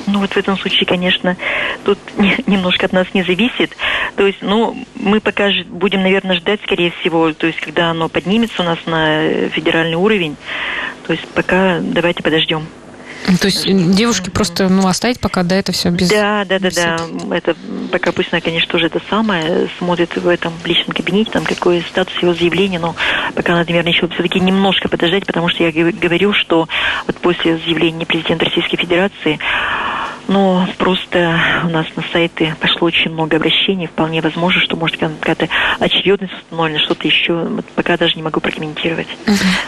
ну 0.08 0.20
вот 0.20 0.32
в 0.32 0.38
этом 0.38 0.58
случае, 0.58 0.86
конечно, 0.86 1.38
тут 1.84 1.98
немножко 2.48 2.86
от 2.86 2.94
нас 2.94 3.08
не 3.14 3.24
зависит. 3.24 3.76
То 4.16 4.26
есть, 4.26 4.40
ну, 4.42 4.86
мы 4.96 5.20
пока 5.20 5.50
будем, 5.68 6.02
наверное, 6.02 6.36
ждать, 6.36 6.62
скорее 6.64 6.92
всего, 6.92 7.34
то 7.34 7.48
есть, 7.48 7.60
когда 7.60 7.92
оно 7.92 8.10
поднимется 8.10 8.62
у 8.62 8.66
нас 8.66 8.80
на 8.86 9.50
федеральный 9.50 9.96
уровень. 9.96 10.36
То 11.08 11.14
есть, 11.14 11.28
пока 11.30 11.80
давайте 11.82 12.24
подождем. 12.24 12.68
То 13.40 13.48
есть 13.48 13.66
девушки 13.66 14.30
просто 14.30 14.68
ну, 14.70 14.88
оставить 14.88 15.20
пока, 15.20 15.44
да, 15.44 15.56
это 15.56 15.72
все 15.72 15.90
без... 15.90 16.10
Да, 16.10 16.46
да, 16.46 16.60
да, 16.60 16.70
да. 16.72 16.98
Это 17.36 17.56
пока 17.92 18.12
пусть 18.12 18.30
она, 18.32 18.42
конечно, 18.42 18.72
тоже 18.72 18.88
это 18.88 19.02
самое, 19.10 19.70
смотрит 19.78 20.16
в 20.16 20.28
этом 20.28 20.54
личном 20.66 20.96
кабинете, 20.96 21.32
там 21.32 21.44
какой 21.44 21.82
статус 21.82 22.14
его 22.22 22.34
заявления, 22.34 22.80
но 22.80 22.96
пока 23.36 23.54
надо, 23.54 23.70
наверное, 23.70 23.92
еще 23.92 24.08
все-таки 24.08 24.40
немножко 24.40 24.90
подождать, 24.90 25.26
потому 25.26 25.50
что 25.50 25.64
я 25.64 25.72
говорю, 25.72 26.34
что 26.34 26.68
вот 27.08 27.18
после 27.18 27.58
заявления 27.58 28.06
президента 28.06 28.46
Российской 28.46 28.78
Федерации 28.78 29.40
но 30.32 30.66
просто 30.78 31.62
у 31.66 31.70
нас 31.70 31.86
на 31.98 32.04
сайты 32.14 32.56
пошло 32.60 32.88
очень 32.88 33.12
много 33.12 33.36
обращений. 33.36 33.88
Вполне 33.88 34.22
возможно, 34.22 34.62
что 34.62 34.78
может 34.78 34.98
какая-то 34.98 35.50
очередность 35.80 36.34
установлена, 36.34 36.80
что-то 36.80 37.06
еще. 37.06 37.34
Вот 37.34 37.66
пока 37.76 37.98
даже 37.98 38.16
не 38.16 38.24
могу 38.24 38.40
прокомментировать. 38.40 39.08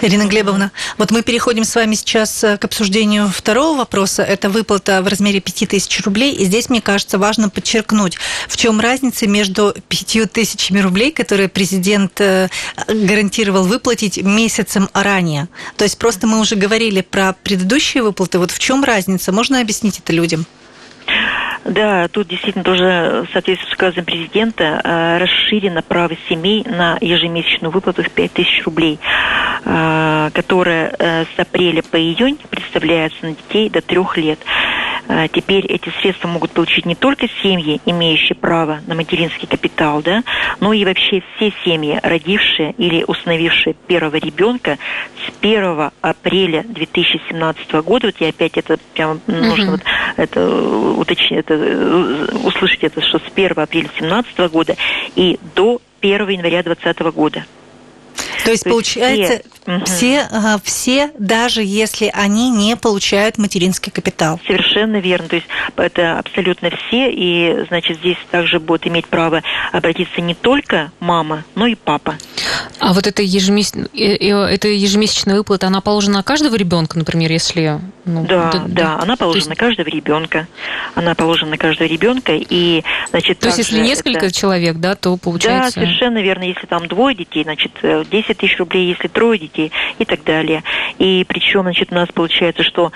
Ирина 0.01 0.23
Глебовна, 0.23 0.71
вот 0.97 1.11
мы 1.11 1.21
переходим 1.21 1.65
с 1.65 1.75
вами 1.75 1.95
сейчас 1.95 2.43
э, 2.45 2.57
к 2.57 2.63
обсуждению 2.63 3.27
второго 3.27 3.79
вопроса. 3.79 4.23
Это 4.23 4.49
выплата 4.49 5.01
в 5.01 5.07
размере 5.07 5.41
5000 5.41 6.01
рублей. 6.05 6.33
И 6.33 6.45
здесь, 6.45 6.69
мне 6.69 6.81
кажется, 6.81 7.17
важно 7.17 7.49
подчеркнуть, 7.49 8.17
в 8.47 8.55
чем 8.55 8.79
разница 8.79 9.27
между 9.27 9.75
5000 9.89 10.71
рублей, 10.81 11.11
которые 11.11 11.49
президент 11.49 12.21
э, 12.21 12.47
гарантировал 12.87 13.65
выплатить 13.65 14.21
месяцем 14.23 14.87
ранее. 14.93 15.49
То 15.75 15.83
есть 15.83 15.97
просто 15.97 16.25
мы 16.25 16.39
уже 16.39 16.55
говорили 16.55 17.01
про 17.01 17.33
предыдущие 17.43 18.01
выплаты. 18.01 18.39
Вот 18.39 18.51
в 18.51 18.59
чем 18.59 18.85
разница? 18.85 19.33
Можно 19.33 19.59
объяснить 19.59 19.99
это 19.99 20.13
людям? 20.13 20.45
Да, 21.65 22.07
тут 22.09 22.27
действительно 22.27 22.63
тоже 22.63 23.25
в 23.27 23.31
соответствии 23.31 23.69
с 23.69 23.73
указом 23.73 24.03
президента 24.03 24.81
э, 24.83 25.17
расширено 25.17 25.81
право 25.81 26.13
семей 26.27 26.63
на 26.65 26.97
ежемесячную 26.99 27.71
выплату 27.71 28.03
в 28.03 28.09
5000 28.09 28.65
рублей, 28.65 28.99
э, 29.63 30.29
которая 30.33 30.93
э, 30.99 31.23
с 31.23 31.39
апреля 31.39 31.81
по 31.81 31.97
июнь 31.97 32.37
представляется 32.49 33.25
на 33.25 33.29
детей 33.29 33.69
до 33.69 33.81
трех 33.81 34.17
лет. 34.17 34.39
Э, 35.07 35.27
теперь 35.31 35.65
эти 35.65 35.89
средства 36.01 36.27
могут 36.27 36.51
получить 36.51 36.85
не 36.85 36.95
только 36.95 37.27
семьи, 37.41 37.81
имеющие 37.85 38.35
право 38.35 38.81
на 38.87 38.95
материнский 38.95 39.47
капитал, 39.47 40.01
да, 40.01 40.23
но 40.59 40.73
и 40.73 40.85
вообще 40.85 41.23
все 41.35 41.53
семьи, 41.63 41.99
родившие 42.01 42.73
или 42.77 43.03
установившие 43.05 43.75
первого 43.87 44.15
ребенка 44.15 44.77
с 45.25 45.33
1 45.41 45.91
апреля 46.01 46.63
2017 46.63 47.71
года. 47.83 48.07
Вот 48.07 48.15
я 48.19 48.29
опять 48.29 48.57
это 48.57 48.77
прямо 48.93 49.19
нужно 49.27 49.71
вот 49.71 49.81
это 50.17 50.49
уточнить, 50.49 51.39
это, 51.39 51.53
э, 51.55 52.25
услышать 52.43 52.83
это, 52.83 53.01
что 53.01 53.19
с 53.19 53.31
1 53.33 53.51
апреля 53.59 53.87
2017 53.87 54.47
года 54.49 54.75
и 55.15 55.39
до 55.55 55.81
1 56.01 56.29
января 56.29 56.63
2020 56.63 57.11
года. 57.11 57.45
То 58.43 58.51
есть, 58.51 58.63
То 58.63 58.69
получается, 58.69 59.41
все, 59.65 59.83
все, 59.85 60.27
ага, 60.31 60.59
все, 60.63 61.11
даже 61.17 61.63
если 61.63 62.11
они 62.13 62.49
не 62.49 62.75
получают 62.75 63.37
материнский 63.37 63.91
капитал. 63.91 64.39
Совершенно 64.45 64.97
верно. 64.97 65.29
То 65.29 65.35
есть 65.35 65.47
это 65.77 66.19
абсолютно 66.19 66.69
все, 66.69 67.11
и 67.11 67.65
значит 67.67 67.99
здесь 67.99 68.17
также 68.31 68.59
будет 68.59 68.87
иметь 68.87 69.07
право 69.07 69.41
обратиться 69.71 70.21
не 70.21 70.35
только 70.35 70.91
мама, 70.99 71.43
но 71.55 71.67
и 71.67 71.75
папа. 71.75 72.15
А 72.79 72.93
вот 72.93 73.07
эта, 73.07 73.21
ежемес... 73.21 73.73
Э, 73.75 73.87
э, 73.93 74.53
эта 74.53 74.67
ежемесячная 74.67 75.37
выплата, 75.37 75.67
она 75.67 75.79
положена 75.81 76.17
на 76.17 76.23
каждого 76.23 76.55
ребенка, 76.55 76.97
например, 76.97 77.31
если... 77.31 77.79
Ну, 78.05 78.25
да, 78.25 78.51
да, 78.51 78.63
да, 78.67 78.99
она 78.99 79.15
положена 79.15 79.39
есть... 79.39 79.49
на 79.49 79.55
каждого 79.55 79.87
ребенка. 79.87 80.47
Она 80.95 81.15
положена 81.15 81.51
на 81.51 81.57
каждого 81.57 81.87
ребенка, 81.87 82.33
и, 82.35 82.83
значит... 83.09 83.39
То 83.39 83.47
есть, 83.47 83.59
если 83.59 83.79
несколько 83.79 84.25
это... 84.25 84.35
человек, 84.35 84.77
да, 84.77 84.95
то 84.95 85.15
получается... 85.15 85.79
Да, 85.79 85.85
совершенно 85.85 86.21
верно. 86.21 86.43
Если 86.43 86.65
там 86.67 86.87
двое 86.87 87.15
детей, 87.15 87.43
значит, 87.43 87.71
10 87.81 88.32
э, 88.33 88.35
тысяч 88.35 88.57
рублей, 88.57 88.87
если 88.87 89.07
трое 89.07 89.39
детей 89.39 89.71
и 89.99 90.05
так 90.05 90.23
далее. 90.23 90.63
И 90.99 91.25
причем, 91.27 91.61
значит, 91.63 91.91
у 91.91 91.95
нас 91.95 92.09
получается, 92.09 92.63
что 92.63 92.91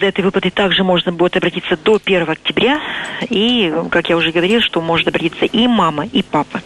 за 0.00 0.06
этой 0.06 0.24
выплатой 0.24 0.50
также 0.50 0.84
можно 0.84 1.12
будет 1.12 1.36
обратиться 1.36 1.76
до 1.76 2.00
1 2.02 2.30
октября. 2.30 2.80
И, 3.28 3.72
как 3.90 4.08
я 4.08 4.16
уже 4.16 4.32
говорила, 4.32 4.62
что 4.62 4.80
может 4.80 5.08
обратиться 5.08 5.44
и 5.44 5.66
мама, 5.66 6.06
и 6.06 6.22
папа. 6.22 6.60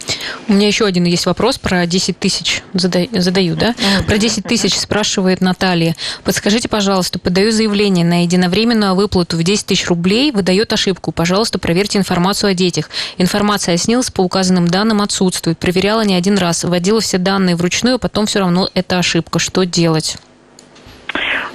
У 0.47 0.53
меня 0.53 0.67
еще 0.67 0.85
один 0.85 1.05
есть 1.05 1.25
вопрос 1.25 1.57
про 1.57 1.85
10 1.85 2.19
тысяч. 2.19 2.63
Задаю, 2.73 3.55
да? 3.55 3.75
Про 4.07 4.17
10 4.17 4.43
тысяч 4.43 4.77
спрашивает 4.77 5.41
Наталья. 5.41 5.95
Подскажите, 6.23 6.69
пожалуйста, 6.69 7.19
подаю 7.19 7.51
заявление 7.51 8.05
на 8.05 8.23
единовременную 8.23 8.95
выплату 8.95 9.37
в 9.37 9.43
10 9.43 9.65
тысяч 9.65 9.87
рублей, 9.87 10.31
выдает 10.31 10.73
ошибку. 10.73 11.11
Пожалуйста, 11.11 11.59
проверьте 11.59 11.97
информацию 11.97 12.51
о 12.51 12.53
детях. 12.53 12.89
Информация 13.17 13.75
о 13.75 13.77
СНИЛС 13.77 14.11
по 14.11 14.21
указанным 14.21 14.67
данным 14.67 15.01
отсутствует. 15.01 15.57
Проверяла 15.57 16.01
не 16.01 16.15
один 16.15 16.37
раз. 16.37 16.63
Вводила 16.63 17.01
все 17.01 17.17
данные 17.17 17.55
вручную, 17.55 17.95
а 17.95 17.99
потом 17.99 18.25
все 18.25 18.39
равно 18.39 18.69
это 18.73 18.99
ошибка. 18.99 19.39
Что 19.39 19.65
делать? 19.65 20.17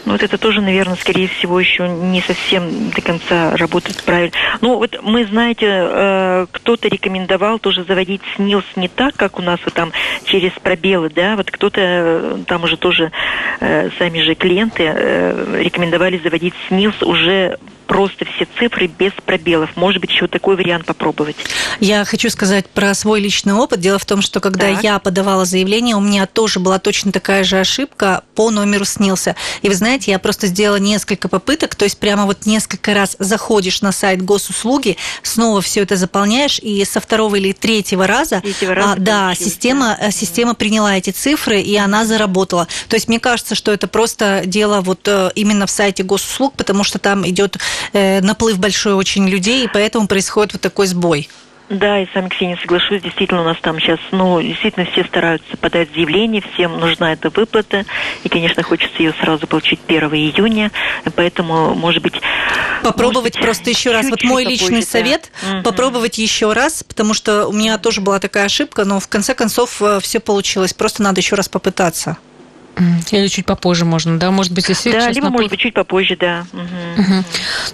Ну, 0.06 0.12
вот 0.12 0.22
это 0.22 0.38
тоже, 0.38 0.60
наверное, 0.60 0.94
скорее 0.94 1.26
всего, 1.26 1.58
еще 1.58 1.88
не 1.88 2.22
совсем 2.22 2.90
до 2.90 3.02
конца 3.02 3.56
работает 3.56 4.02
правильно. 4.04 4.32
Ну, 4.60 4.76
вот 4.78 5.00
мы, 5.02 5.26
знаете, 5.26 5.66
э, 5.68 6.46
кто-то 6.52 6.86
рекомендовал 6.86 7.58
тоже 7.58 7.82
заводить 7.82 8.22
СНИЛС 8.36 8.64
не 8.76 8.86
так, 8.86 9.16
как 9.16 9.40
у 9.40 9.42
нас 9.42 9.58
вот 9.64 9.74
там 9.74 9.90
через 10.24 10.52
пробелы, 10.52 11.10
да, 11.10 11.34
вот 11.34 11.50
кто-то 11.50 11.80
э, 11.82 12.38
там 12.46 12.62
уже 12.62 12.76
тоже, 12.76 13.10
э, 13.58 13.90
сами 13.98 14.20
же 14.20 14.36
клиенты 14.36 14.84
рекомендовали 15.58 16.18
заводить 16.18 16.54
СНИЛС 16.68 17.02
уже 17.02 17.58
просто 17.86 18.24
все 18.24 18.46
цифры 18.58 18.86
без 18.86 19.12
пробелов. 19.24 19.70
Может 19.76 20.00
быть, 20.00 20.10
еще 20.10 20.26
такой 20.26 20.56
вариант 20.56 20.86
попробовать. 20.86 21.36
Я 21.80 22.04
хочу 22.04 22.30
сказать 22.30 22.68
про 22.68 22.94
свой 22.94 23.20
личный 23.20 23.54
опыт. 23.54 23.80
Дело 23.80 23.98
в 23.98 24.04
том, 24.04 24.22
что 24.22 24.40
когда 24.40 24.72
так. 24.72 24.82
я 24.82 24.98
подавала 24.98 25.44
заявление, 25.44 25.96
у 25.96 26.00
меня 26.00 26.26
тоже 26.26 26.60
была 26.60 26.78
точно 26.78 27.12
такая 27.12 27.44
же 27.44 27.58
ошибка 27.58 28.22
по 28.34 28.50
номеру 28.50 28.84
снился. 28.84 29.36
И 29.62 29.68
вы 29.68 29.74
знаете, 29.74 30.10
я 30.10 30.18
просто 30.18 30.46
сделала 30.46 30.76
несколько 30.76 31.28
попыток, 31.28 31.74
то 31.74 31.84
есть 31.84 31.98
прямо 31.98 32.26
вот 32.26 32.46
несколько 32.46 32.94
раз 32.94 33.16
заходишь 33.18 33.82
на 33.82 33.92
сайт 33.92 34.22
госуслуги, 34.22 34.96
снова 35.22 35.60
все 35.60 35.82
это 35.82 35.96
заполняешь, 35.96 36.58
и 36.58 36.84
со 36.84 37.00
второго 37.00 37.36
или 37.36 37.52
третьего 37.52 38.06
раза, 38.06 38.40
третьего 38.40 38.74
раза 38.74 38.92
а, 38.92 38.96
да, 38.98 39.34
система, 39.34 39.96
да. 40.00 40.08
Э, 40.08 40.10
система 40.12 40.54
приняла 40.54 40.96
эти 40.96 41.10
цифры, 41.10 41.60
и 41.60 41.76
она 41.76 42.04
заработала. 42.04 42.68
То 42.88 42.96
есть 42.96 43.08
мне 43.08 43.20
кажется, 43.20 43.54
что 43.54 43.72
это 43.72 43.86
просто 43.86 44.42
дело 44.44 44.80
вот 44.80 45.06
э, 45.08 45.30
именно 45.34 45.66
в 45.66 45.70
сайте 45.70 46.02
госуслуг, 46.02 46.54
потому 46.54 46.84
что 46.84 46.98
там 46.98 47.28
идет 47.28 47.58
э, 47.92 48.20
наплыв 48.20 48.58
большой 48.58 48.94
очень 48.94 49.28
людей, 49.28 49.64
и 49.64 49.68
поэтому 49.72 50.06
происходит 50.06 50.54
вот 50.54 50.62
такой 50.62 50.86
сбой. 50.86 51.28
Да, 51.68 52.00
и 52.00 52.06
сами, 52.14 52.28
Ксения, 52.28 52.56
соглашусь, 52.62 53.02
действительно 53.02 53.40
у 53.40 53.44
нас 53.44 53.56
там 53.60 53.80
сейчас, 53.80 53.98
ну, 54.12 54.40
действительно 54.40 54.86
все 54.86 55.04
стараются 55.04 55.56
подать 55.56 55.88
заявление, 55.92 56.40
всем 56.54 56.78
нужна 56.78 57.12
эта 57.12 57.28
выплата, 57.28 57.84
и, 58.22 58.28
конечно, 58.28 58.62
хочется 58.62 59.02
ее 59.02 59.12
сразу 59.20 59.48
получить 59.48 59.80
1 59.88 60.14
июня, 60.14 60.70
поэтому, 61.16 61.74
может 61.74 62.02
быть... 62.04 62.14
Попробовать 62.82 63.14
может 63.14 63.34
быть, 63.34 63.42
просто 63.42 63.70
еще 63.70 63.90
раз, 63.90 64.08
вот 64.08 64.22
мой 64.22 64.44
попозже, 64.44 64.62
личный 64.64 64.80
да. 64.80 64.86
совет, 64.86 65.32
угу. 65.42 65.62
попробовать 65.62 66.18
еще 66.18 66.52
раз, 66.52 66.84
потому 66.84 67.14
что 67.14 67.48
у 67.48 67.52
меня 67.52 67.78
тоже 67.78 68.00
была 68.00 68.20
такая 68.20 68.44
ошибка, 68.44 68.84
но 68.84 69.00
в 69.00 69.08
конце 69.08 69.34
концов 69.34 69.82
э, 69.82 69.98
все 70.00 70.20
получилось, 70.20 70.72
просто 70.72 71.02
надо 71.02 71.20
еще 71.20 71.34
раз 71.34 71.48
попытаться. 71.48 72.16
Или 73.10 73.28
чуть 73.28 73.46
попозже 73.46 73.84
можно, 73.84 74.18
да? 74.18 74.30
Может 74.30 74.52
быть, 74.52 74.68
если 74.68 74.92
Да, 74.92 75.08
либо, 75.10 75.26
наплыв... 75.26 75.32
может 75.32 75.50
быть, 75.50 75.60
чуть 75.60 75.74
попозже, 75.74 76.16
да. 76.18 76.46
Угу. 76.52 77.02
Угу. 77.02 77.24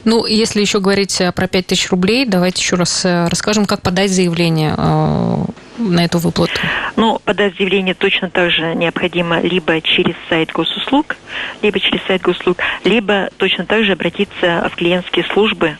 Ну, 0.04 0.26
если 0.26 0.60
еще 0.60 0.80
говорить 0.80 1.20
э, 1.20 1.32
про 1.32 1.48
5000 1.48 1.90
рублей, 1.90 2.24
давайте 2.26 2.60
еще 2.60 2.76
раз 2.76 3.04
э, 3.04 3.26
расскажем, 3.28 3.66
как 3.66 3.82
подать 3.82 4.10
заявление 4.10 4.74
э, 4.76 5.44
на 5.90 6.04
эту 6.04 6.18
выплату? 6.18 6.52
Ну, 6.96 7.20
подать 7.24 7.56
заявление 7.56 7.94
точно 7.94 8.30
так 8.30 8.50
же 8.50 8.74
необходимо 8.74 9.40
либо 9.40 9.80
через 9.80 10.14
сайт 10.28 10.52
госуслуг, 10.52 11.16
либо 11.62 11.80
через 11.80 12.02
сайт 12.06 12.22
госуслуг, 12.22 12.58
либо 12.84 13.30
точно 13.36 13.64
так 13.64 13.84
же 13.84 13.92
обратиться 13.92 14.68
в 14.72 14.76
клиентские 14.76 15.24
службы 15.32 15.76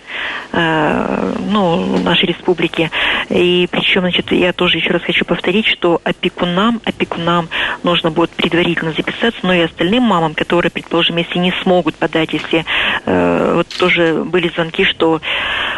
э, 0.53 1.35
ну, 1.51 1.99
нашей 1.99 2.27
республики. 2.27 2.91
И 3.29 3.69
причем, 3.71 4.03
значит, 4.03 4.33
я 4.33 4.53
тоже 4.53 4.79
еще 4.79 4.91
раз 4.91 5.03
хочу 5.03 5.25
повторить, 5.25 5.67
что 5.67 6.01
опекунам, 6.05 6.81
опекунам 6.85 7.49
нужно 7.83 8.11
будет 8.11 8.31
предварительно 8.31 8.93
записаться, 8.93 9.41
но 9.43 9.53
и 9.53 9.61
остальным 9.61 10.03
мамам, 10.03 10.35
которые, 10.35 10.71
предположим, 10.71 11.17
если 11.17 11.39
не 11.39 11.53
смогут 11.63 11.95
подать, 11.97 12.33
если 12.33 12.65
э, 13.05 13.53
вот 13.55 13.69
тоже 13.69 14.25
были 14.25 14.49
звонки, 14.49 14.85
что 14.85 15.21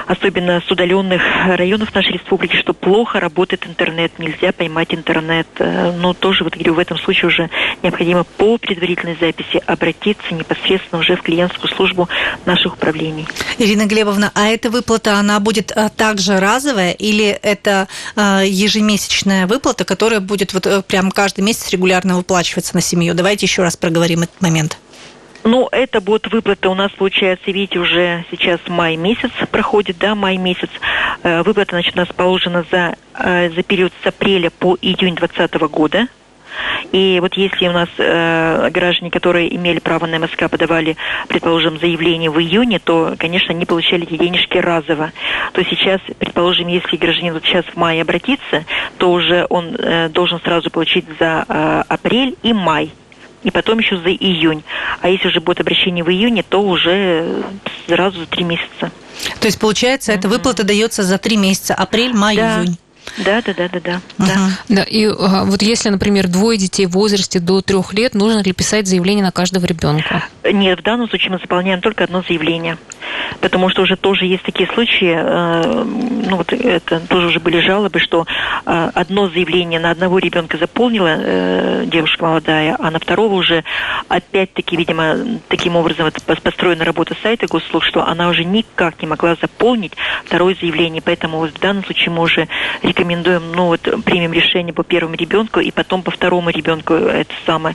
особенно 0.06 0.62
с 0.66 0.70
удаленных 0.70 1.22
районов 1.46 1.94
нашей 1.94 2.12
республики, 2.12 2.56
что 2.56 2.72
плохо 2.72 3.20
работает 3.20 3.66
интернет, 3.66 4.18
нельзя 4.18 4.52
поймать 4.52 4.94
интернет. 4.94 5.46
Э, 5.58 5.92
но 5.92 6.12
тоже, 6.12 6.44
вот 6.44 6.54
говорю, 6.54 6.74
в 6.74 6.78
этом 6.78 6.98
случае 6.98 7.28
уже 7.28 7.50
необходимо 7.82 8.24
по 8.24 8.58
предварительной 8.58 9.16
записи 9.20 9.62
обратиться 9.66 10.34
непосредственно 10.34 11.00
уже 11.00 11.16
в 11.16 11.22
клиентскую 11.22 11.70
службу 11.74 12.08
наших 12.44 12.74
управлений. 12.74 13.26
Ирина 13.58 13.86
Глебовна, 13.86 14.30
а 14.34 14.48
эта 14.48 14.70
выплата, 14.70 15.14
она 15.14 15.40
будет 15.40 15.72
э, 15.74 15.88
также 15.96 16.40
разовая 16.40 16.92
или 16.92 17.26
это 17.26 17.88
э, 18.16 18.42
ежемесячная 18.46 19.46
выплата, 19.46 19.84
которая 19.84 20.20
будет 20.20 20.52
вот 20.54 20.86
прям 20.86 21.10
каждый 21.10 21.40
месяц 21.40 21.70
регулярно 21.70 22.16
выплачиваться 22.16 22.74
на 22.74 22.80
семью? 22.80 23.14
Давайте 23.14 23.46
еще 23.46 23.62
раз 23.62 23.76
проговорим 23.76 24.22
этот 24.22 24.40
момент. 24.40 24.78
Ну, 25.44 25.68
это 25.70 26.00
будет 26.00 26.32
выплата 26.32 26.70
у 26.70 26.74
нас, 26.74 26.90
получается, 26.92 27.50
видите, 27.50 27.78
уже 27.78 28.24
сейчас 28.30 28.60
май 28.66 28.96
месяц 28.96 29.30
проходит, 29.50 29.98
да, 29.98 30.14
май 30.14 30.38
месяц. 30.38 30.70
Э, 31.22 31.42
выплата, 31.42 31.72
значит, 31.72 31.94
у 31.94 31.98
нас 31.98 32.08
положена 32.08 32.64
за, 32.70 32.96
э, 33.18 33.50
за 33.50 33.62
период 33.62 33.92
с 34.02 34.06
апреля 34.06 34.48
по 34.48 34.78
июнь 34.80 35.14
2020 35.14 35.68
года. 35.68 36.08
И 36.92 37.18
вот 37.20 37.34
если 37.34 37.68
у 37.68 37.72
нас 37.72 37.90
э, 37.98 38.70
граждане, 38.70 39.10
которые 39.10 39.54
имели 39.54 39.80
право 39.80 40.06
на 40.06 40.18
МСК, 40.18 40.48
подавали, 40.48 40.96
предположим, 41.28 41.78
заявление 41.78 42.30
в 42.30 42.40
июне, 42.40 42.78
то, 42.78 43.14
конечно, 43.18 43.52
они 43.52 43.66
получали 43.66 44.04
эти 44.04 44.16
денежки 44.16 44.56
разово. 44.56 45.12
То 45.52 45.62
сейчас, 45.64 46.00
предположим, 46.18 46.68
если 46.68 46.96
гражданин 46.96 47.34
вот 47.34 47.44
сейчас 47.44 47.66
в 47.66 47.76
мае 47.76 48.00
обратится, 48.00 48.64
то 48.96 49.12
уже 49.12 49.46
он 49.50 49.76
э, 49.76 50.08
должен 50.08 50.40
сразу 50.40 50.70
получить 50.70 51.04
за 51.18 51.44
э, 51.46 51.82
апрель 51.88 52.34
и 52.42 52.54
май 52.54 52.92
и 53.44 53.50
потом 53.50 53.78
еще 53.78 53.98
за 53.98 54.10
июнь. 54.10 54.64
А 55.00 55.08
если 55.08 55.28
уже 55.28 55.40
будет 55.40 55.60
обращение 55.60 56.02
в 56.02 56.10
июне, 56.10 56.42
то 56.42 56.60
уже 56.60 57.44
сразу 57.86 58.20
за 58.20 58.26
три 58.26 58.42
месяца. 58.42 58.90
То 59.40 59.46
есть, 59.46 59.60
получается, 59.60 60.12
mm-hmm. 60.12 60.18
эта 60.18 60.28
выплата 60.28 60.64
дается 60.64 61.02
за 61.04 61.18
три 61.18 61.36
месяца, 61.36 61.74
апрель, 61.74 62.14
май, 62.14 62.36
да. 62.36 62.62
июнь. 62.62 62.78
Да, 63.18 63.42
да, 63.42 63.54
да, 63.54 63.68
да, 63.68 63.80
да. 63.80 64.00
Угу. 64.18 64.26
да. 64.26 64.50
да. 64.68 64.82
И 64.82 65.06
а, 65.06 65.44
вот 65.44 65.62
если, 65.62 65.88
например, 65.88 66.28
двое 66.28 66.58
детей 66.58 66.86
в 66.86 66.90
возрасте 66.92 67.40
до 67.40 67.60
трех 67.60 67.92
лет, 67.94 68.14
нужно 68.14 68.42
ли 68.42 68.52
писать 68.52 68.86
заявление 68.86 69.24
на 69.24 69.32
каждого 69.32 69.64
ребенка? 69.66 70.24
Нет, 70.44 70.80
в 70.80 70.82
данном 70.82 71.08
случае 71.08 71.32
мы 71.32 71.38
заполняем 71.38 71.80
только 71.80 72.04
одно 72.04 72.22
заявление. 72.26 72.76
Потому 73.40 73.68
что 73.68 73.82
уже 73.82 73.96
тоже 73.96 74.26
есть 74.26 74.42
такие 74.42 74.68
случаи, 74.72 75.14
э, 75.14 75.84
ну 75.84 76.36
вот 76.36 76.52
это 76.52 77.00
тоже 77.00 77.28
уже 77.28 77.40
были 77.40 77.60
жалобы, 77.60 77.98
что 77.98 78.26
э, 78.64 78.90
одно 78.94 79.28
заявление 79.28 79.80
на 79.80 79.90
одного 79.90 80.18
ребенка 80.18 80.56
заполнила 80.56 81.16
э, 81.18 81.84
девушка 81.86 82.24
молодая, 82.24 82.76
а 82.78 82.90
на 82.90 82.98
второго 82.98 83.34
уже 83.34 83.64
опять-таки, 84.08 84.76
видимо, 84.76 85.16
таким 85.48 85.76
образом 85.76 86.04
вот 86.06 86.42
построена 86.42 86.84
работа 86.84 87.16
сайта 87.22 87.46
госуслуг, 87.46 87.84
что 87.84 88.06
она 88.06 88.28
уже 88.28 88.44
никак 88.44 89.00
не 89.00 89.08
могла 89.08 89.36
заполнить 89.40 89.92
второе 90.24 90.56
заявление. 90.58 91.02
Поэтому 91.04 91.38
вот 91.38 91.50
в 91.50 91.60
данном 91.60 91.84
случае 91.84 92.10
мы 92.10 92.22
уже 92.22 92.48
рекомендуем, 92.94 93.52
ну 93.52 93.66
вот 93.66 93.80
примем 94.04 94.32
решение 94.32 94.72
по 94.72 94.84
первому 94.84 95.16
ребенку 95.16 95.60
и 95.60 95.70
потом 95.70 96.02
по 96.02 96.10
второму 96.10 96.50
ребенку 96.50 96.94
это 96.94 97.32
самое 97.44 97.74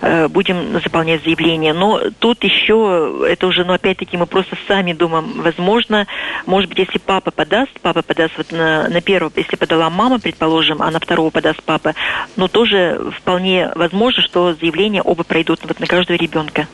э, 0.00 0.28
будем 0.28 0.80
заполнять 0.82 1.24
заявление. 1.24 1.72
Но 1.72 2.00
тут 2.18 2.44
еще 2.44 3.26
это 3.28 3.46
уже, 3.46 3.64
ну 3.64 3.72
опять-таки 3.72 4.16
мы 4.16 4.26
просто 4.26 4.56
сами 4.68 4.92
думаем, 4.92 5.42
возможно, 5.42 6.06
может 6.46 6.68
быть, 6.68 6.78
если 6.78 6.98
папа 6.98 7.30
подаст, 7.30 7.72
папа 7.80 8.02
подаст 8.02 8.34
вот 8.36 8.52
на, 8.52 8.88
на 8.88 9.00
первого, 9.00 9.32
если 9.36 9.56
подала 9.56 9.90
мама, 9.90 10.18
предположим, 10.18 10.80
а 10.80 10.90
на 10.90 11.00
второго 11.00 11.30
подаст 11.30 11.62
папа, 11.62 11.94
но 12.36 12.48
тоже 12.48 13.00
вполне 13.18 13.70
возможно, 13.74 14.22
что 14.22 14.54
заявления 14.54 15.02
оба 15.02 15.24
пройдут 15.24 15.60
вот 15.64 15.80
на 15.80 15.86
каждого 15.86 16.16
ребенка. 16.16 16.68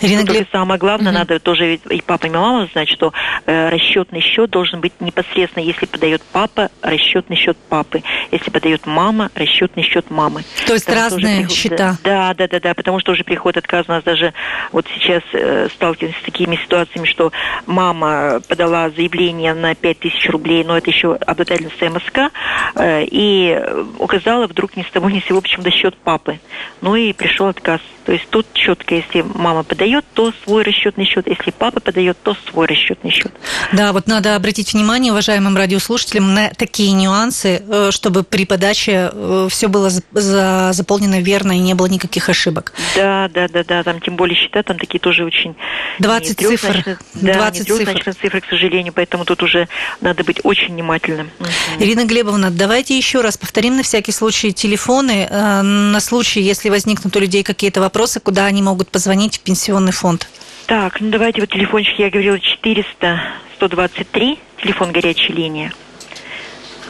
Ирина 0.00 0.24
Глеб... 0.24 0.48
самое 0.52 0.78
главное, 0.78 1.12
угу. 1.12 1.18
надо 1.18 1.38
тоже 1.40 1.74
и 1.74 2.02
папа, 2.02 2.26
и 2.26 2.30
мама 2.30 2.68
знать, 2.72 2.88
что 2.88 3.12
э, 3.46 3.68
расчетный 3.70 4.20
счет 4.20 4.50
должен 4.50 4.80
быть 4.80 4.92
непосредственно, 5.00 5.62
если 5.64 5.86
подает 5.86 6.22
папа, 6.32 6.70
расчетный 6.82 7.36
счет 7.36 7.56
папы. 7.68 8.02
Если 8.30 8.50
подает 8.50 8.86
мама, 8.86 9.30
расчетный 9.34 9.82
счет 9.82 10.10
мамы. 10.10 10.44
То 10.66 10.74
есть 10.74 10.86
потому 10.86 11.04
разные 11.04 11.36
приход... 11.38 11.52
счета. 11.52 11.96
Да, 12.04 12.34
да, 12.34 12.48
да, 12.48 12.60
да, 12.60 12.74
потому 12.74 13.00
что 13.00 13.12
уже 13.12 13.24
приходит 13.24 13.58
отказ. 13.58 13.86
У 13.88 13.92
нас 13.92 14.04
даже 14.04 14.32
вот 14.72 14.86
сейчас 14.94 15.22
э, 15.32 15.68
сталкиваемся 15.74 16.20
с 16.20 16.24
такими 16.24 16.56
ситуациями, 16.56 17.06
что 17.06 17.32
мама 17.66 18.40
подала 18.48 18.90
заявление 18.90 19.54
на 19.54 19.74
5000 19.74 20.28
рублей, 20.30 20.64
но 20.64 20.76
это 20.76 20.90
еще 20.90 21.14
обладательница 21.14 21.90
МСК, 21.90 22.32
э, 22.74 23.04
и 23.04 23.60
указала 23.98 24.46
вдруг 24.46 24.76
ни 24.76 24.82
с 24.82 24.90
того 24.90 25.10
ни 25.10 25.20
с 25.20 25.24
сего 25.24 25.40
почему-то 25.40 25.70
счет 25.70 25.96
папы. 25.96 26.38
Ну 26.80 26.96
и 26.96 27.12
пришел 27.12 27.48
отказ. 27.48 27.80
То 28.04 28.12
есть 28.12 28.26
тут 28.30 28.46
четко, 28.54 28.94
если 28.94 29.22
мама 29.34 29.57
подает, 29.62 30.04
то 30.14 30.32
свой 30.44 30.62
расчетный 30.62 31.04
счет. 31.04 31.26
Если 31.26 31.50
папа 31.50 31.80
подает, 31.80 32.16
то 32.22 32.36
свой 32.50 32.66
расчетный 32.66 33.10
счет. 33.10 33.32
Да, 33.72 33.92
вот 33.92 34.06
надо 34.06 34.36
обратить 34.36 34.72
внимание, 34.72 35.12
уважаемым 35.12 35.56
радиослушателям, 35.56 36.34
на 36.34 36.50
такие 36.50 36.92
нюансы, 36.92 37.62
э, 37.68 37.90
чтобы 37.90 38.22
при 38.22 38.46
подаче 38.46 39.10
э, 39.12 39.48
все 39.50 39.68
было 39.68 39.90
заполнено 40.12 41.20
верно 41.20 41.52
и 41.52 41.58
не 41.58 41.74
было 41.74 41.86
никаких 41.86 42.28
ошибок. 42.28 42.72
Да, 42.94 43.28
да, 43.28 43.48
да, 43.48 43.64
да. 43.64 43.82
Там 43.82 44.00
тем 44.00 44.16
более 44.16 44.36
счета, 44.36 44.62
там 44.62 44.78
такие 44.78 45.00
тоже 45.00 45.24
очень... 45.24 45.56
20 45.98 46.40
не 46.40 46.46
цифр. 46.46 46.98
Да, 47.14 47.34
20 47.34 47.68
не 47.68 47.76
цифр. 47.76 48.14
цифры, 48.14 48.40
к 48.40 48.46
сожалению, 48.46 48.92
поэтому 48.92 49.24
тут 49.24 49.42
уже 49.42 49.68
надо 50.00 50.24
быть 50.24 50.40
очень 50.44 50.74
внимательным. 50.74 51.30
Ирина 51.78 52.04
Глебовна, 52.04 52.50
давайте 52.50 52.96
еще 52.96 53.20
раз 53.20 53.36
повторим 53.36 53.76
на 53.76 53.82
всякий 53.82 54.12
случай 54.12 54.52
телефоны, 54.52 55.26
э, 55.28 55.62
на 55.62 56.00
случай, 56.00 56.40
если 56.40 56.68
возникнут 56.68 57.16
у 57.16 57.20
людей 57.20 57.42
какие-то 57.42 57.80
вопросы 57.80 58.20
куда 58.20 58.46
они 58.46 58.62
могут 58.62 58.90
позвонить 58.90 59.40
пенсионный 59.48 59.92
фонд? 59.92 60.28
Так, 60.66 61.00
ну 61.00 61.10
давайте 61.10 61.40
вот 61.40 61.48
телефончик, 61.48 61.98
я 61.98 62.10
говорила, 62.10 62.38
400 62.38 63.18
123, 63.56 64.38
телефон 64.62 64.92
горячей 64.92 65.32
линии. 65.32 65.72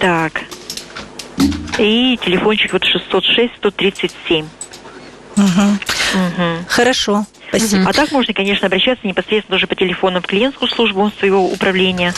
Так. 0.01 0.43
И 1.79 2.19
телефончик 2.25 2.73
вот 2.73 2.83
606 2.83 3.55
137. 3.59 4.45
Угу. 5.37 5.45
Угу. 5.45 6.65
Хорошо. 6.67 7.27
Спасибо. 7.49 7.89
А 7.89 7.93
так 7.93 8.11
можно, 8.11 8.35
конечно, 8.35 8.67
обращаться 8.67 9.07
непосредственно 9.07 9.55
уже 9.55 9.69
по 9.69 9.77
телефону 9.77 10.21
в 10.21 10.27
клиентскую 10.27 10.69
службу 10.69 11.13
своего 11.17 11.47
управления. 11.47 12.13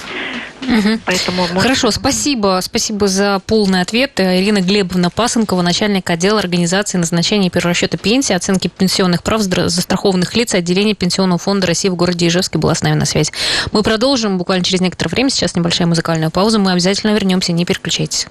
Угу. 0.63 1.01
Поэтому 1.05 1.43
может... 1.49 1.63
Хорошо, 1.63 1.91
спасибо. 1.91 2.61
Спасибо 2.63 3.09
за 3.09 3.41
полный 3.47 3.81
ответ. 3.81 4.13
Ирина 4.19 4.61
Глебовна 4.61 5.11
Пасынкова, 5.11 5.63
начальник 5.63 6.09
отдела 6.11 6.39
организации 6.39 6.99
назначения 6.99 7.49
и 7.49 7.51
перерасчета 7.51 7.97
пенсии, 7.97 8.35
оценки 8.35 8.69
пенсионных 8.69 9.23
прав 9.23 9.41
застрахованных 9.41 10.35
лиц 10.37 10.55
отделения 10.55 10.95
Пенсионного 10.95 11.39
фонда 11.39 11.67
России 11.67 11.89
в 11.89 11.95
городе 11.95 12.27
Ижевске 12.27 12.59
была 12.59 12.75
с 12.75 12.83
нами 12.83 12.95
на 12.95 13.07
связи. 13.07 13.33
Мы 13.73 13.83
продолжим 13.83 14.39
буквально 14.39 14.65
через 14.65 14.81
некоторое 14.81 15.11
время. 15.11 15.31
Сейчас 15.31 15.55
небольшая 15.55 15.87
музыкальная 15.87 16.31
пауза. 16.31 16.59
Мы 16.59 16.73
обязательно 16.73 17.13
вернемся. 17.13 17.53
Не 17.53 17.65
переключайтесь. 17.65 18.27